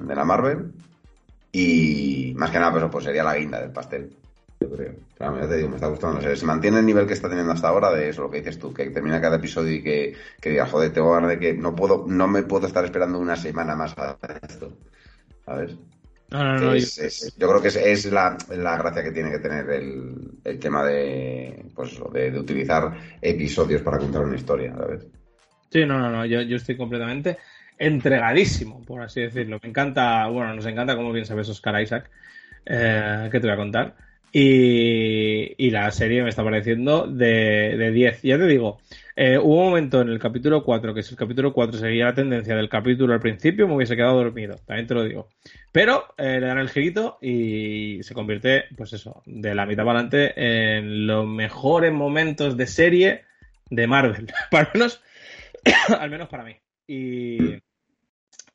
[0.00, 0.72] de la Marvel.
[1.52, 4.10] Y más que nada, pues, pues sería la guinda del pastel.
[4.60, 4.94] Yo creo.
[5.16, 6.18] Claro, te digo, me está gustando.
[6.18, 8.58] O se mantiene el nivel que está teniendo hasta ahora de eso, lo que dices
[8.58, 11.74] tú, que termina cada episodio y que, que digas, joder, tengo ganas de que no
[11.74, 14.72] puedo, no me puedo estar esperando una semana más a esto.
[15.44, 15.76] ¿Sabes?
[16.30, 17.48] No, no, no, yo...
[17.48, 22.00] creo que es, la, la, gracia que tiene que tener el, el tema de, pues
[22.10, 22.90] de, de, utilizar
[23.20, 25.06] episodios para contar una historia, ¿sabes?
[25.70, 27.36] Sí, no, no, no, yo, yo estoy completamente
[27.86, 29.58] entregadísimo, por así decirlo.
[29.62, 32.10] Me encanta, bueno, nos encanta, como bien sabes, Oscar Isaac,
[32.66, 33.94] eh, que te voy a contar.
[34.32, 38.22] Y, la serie me está pareciendo de, de 10.
[38.22, 38.78] Ya te digo,
[39.14, 42.14] eh, hubo un momento en el capítulo 4 que si el capítulo 4 seguía la
[42.14, 45.28] tendencia del capítulo al principio, me hubiese quedado dormido, también te lo digo.
[45.70, 49.98] Pero eh, le dan el girito y se convierte, pues eso, de la mitad para
[49.98, 53.24] adelante en los mejores momentos de serie
[53.70, 54.32] de Marvel.
[54.50, 55.02] para menos,
[55.98, 56.56] al menos para mí.
[56.86, 57.58] Y,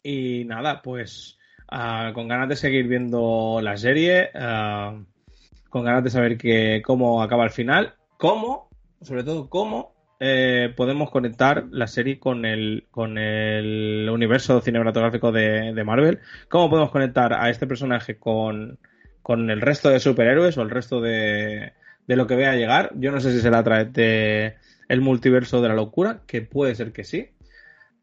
[0.07, 1.37] y nada, pues
[1.69, 5.03] uh, con ganas de seguir viendo la serie, uh,
[5.69, 8.69] con ganas de saber que, cómo acaba el final, cómo,
[9.01, 15.73] sobre todo cómo eh, podemos conectar la serie con el, con el universo cinematográfico de,
[15.73, 18.79] de Marvel, cómo podemos conectar a este personaje con,
[19.21, 21.73] con el resto de superhéroes o el resto de,
[22.07, 22.91] de lo que vea llegar.
[22.95, 24.55] Yo no sé si será a través de
[24.87, 27.31] el multiverso de la locura, que puede ser que sí.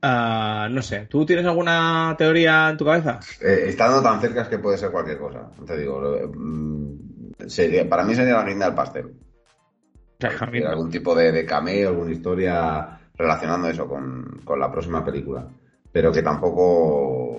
[0.06, 3.20] Ah, no sé, ¿tú tienes alguna teoría en tu cabeza?
[3.40, 5.48] Eh, estando tan cerca que puede ser cualquier cosa.
[5.66, 5.98] Te digo,
[6.30, 9.14] mm, sería, para mí sería la guinda del pastel.
[10.66, 15.48] algún tipo de, cameo, alguna historia relacionando eso con, la próxima película.
[15.90, 16.64] Pero que tampoco,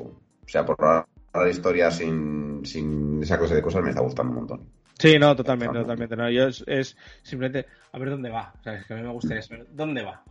[0.02, 4.38] o sea, por la historia sin, sin esa clase de cosas me está gustando un
[4.38, 4.70] montón.
[4.98, 6.16] Sí, no, totalmente, totalmente.
[6.16, 8.54] No, yo es, simplemente a ver dónde va.
[8.60, 10.24] O sea, es que a mí me gustaría saber dónde va.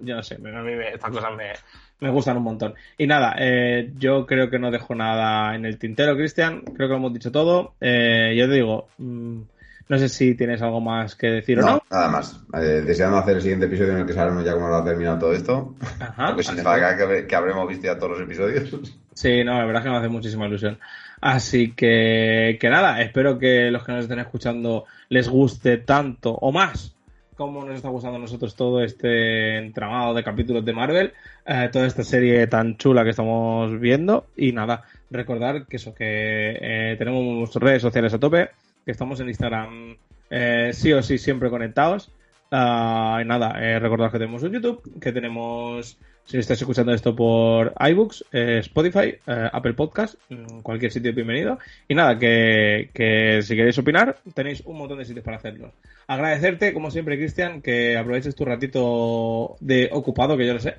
[0.00, 1.52] yo no sé, a mí estas cosas me,
[2.00, 2.74] me, gustan un montón.
[2.96, 6.60] Y nada, eh, yo creo que no dejo nada en el tintero, Cristian.
[6.60, 7.74] Creo que lo hemos dicho todo.
[7.80, 9.40] Eh, yo te digo, mm,
[9.88, 11.82] no sé si tienes algo más que decir o no.
[11.90, 12.40] Nada más.
[12.54, 15.18] Eh, deseando hacer el siguiente episodio en el que sabremos ya cómo va a terminar
[15.18, 15.74] todo esto.
[15.98, 18.70] Ajá, Porque significa que, que habremos visto ya todos los episodios.
[19.14, 20.78] Sí, no, la verdad es que me hace muchísima ilusión.
[21.22, 26.52] Así que, que nada, espero que los que nos estén escuchando les guste tanto o
[26.52, 26.94] más
[27.42, 31.12] como nos está gustando a nosotros todo este entramado de capítulos de Marvel,
[31.46, 34.26] eh, toda esta serie tan chula que estamos viendo.
[34.36, 38.50] Y nada, recordar que eso, que eh, tenemos redes sociales a tope,
[38.84, 39.96] que estamos en Instagram
[40.30, 42.12] eh, sí o sí siempre conectados.
[42.52, 48.26] Y nada, recordad que tenemos un YouTube, que tenemos Si estás escuchando esto por iBooks,
[48.30, 51.58] eh, Spotify, eh, Apple Podcast, mm, cualquier sitio bienvenido.
[51.88, 55.72] Y nada, que, que si queréis opinar, tenéis un montón de sitios para hacerlo.
[56.06, 60.76] Agradecerte, como siempre, Cristian, que aproveches tu ratito de ocupado, que yo lo sé,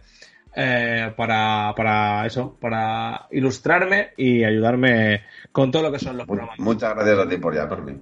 [0.55, 6.59] eh, para, para eso, para ilustrarme y ayudarme con todo lo que son los programas.
[6.59, 7.97] Muchas gracias a ti por llamarme.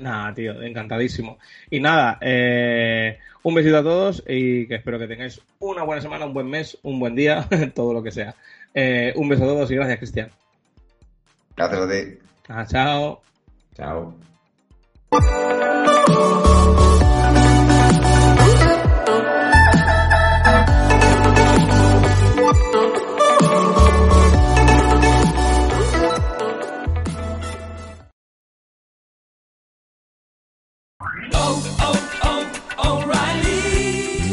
[0.00, 1.38] Nada, tío, encantadísimo.
[1.68, 6.24] Y nada, eh, un besito a todos y que espero que tengáis una buena semana,
[6.24, 8.34] un buen mes, un buen día, todo lo que sea.
[8.74, 10.30] Eh, un beso a todos y gracias, Cristian.
[11.56, 12.18] Gracias a ti.
[12.48, 13.20] Ah, chao.
[13.76, 14.16] Chao.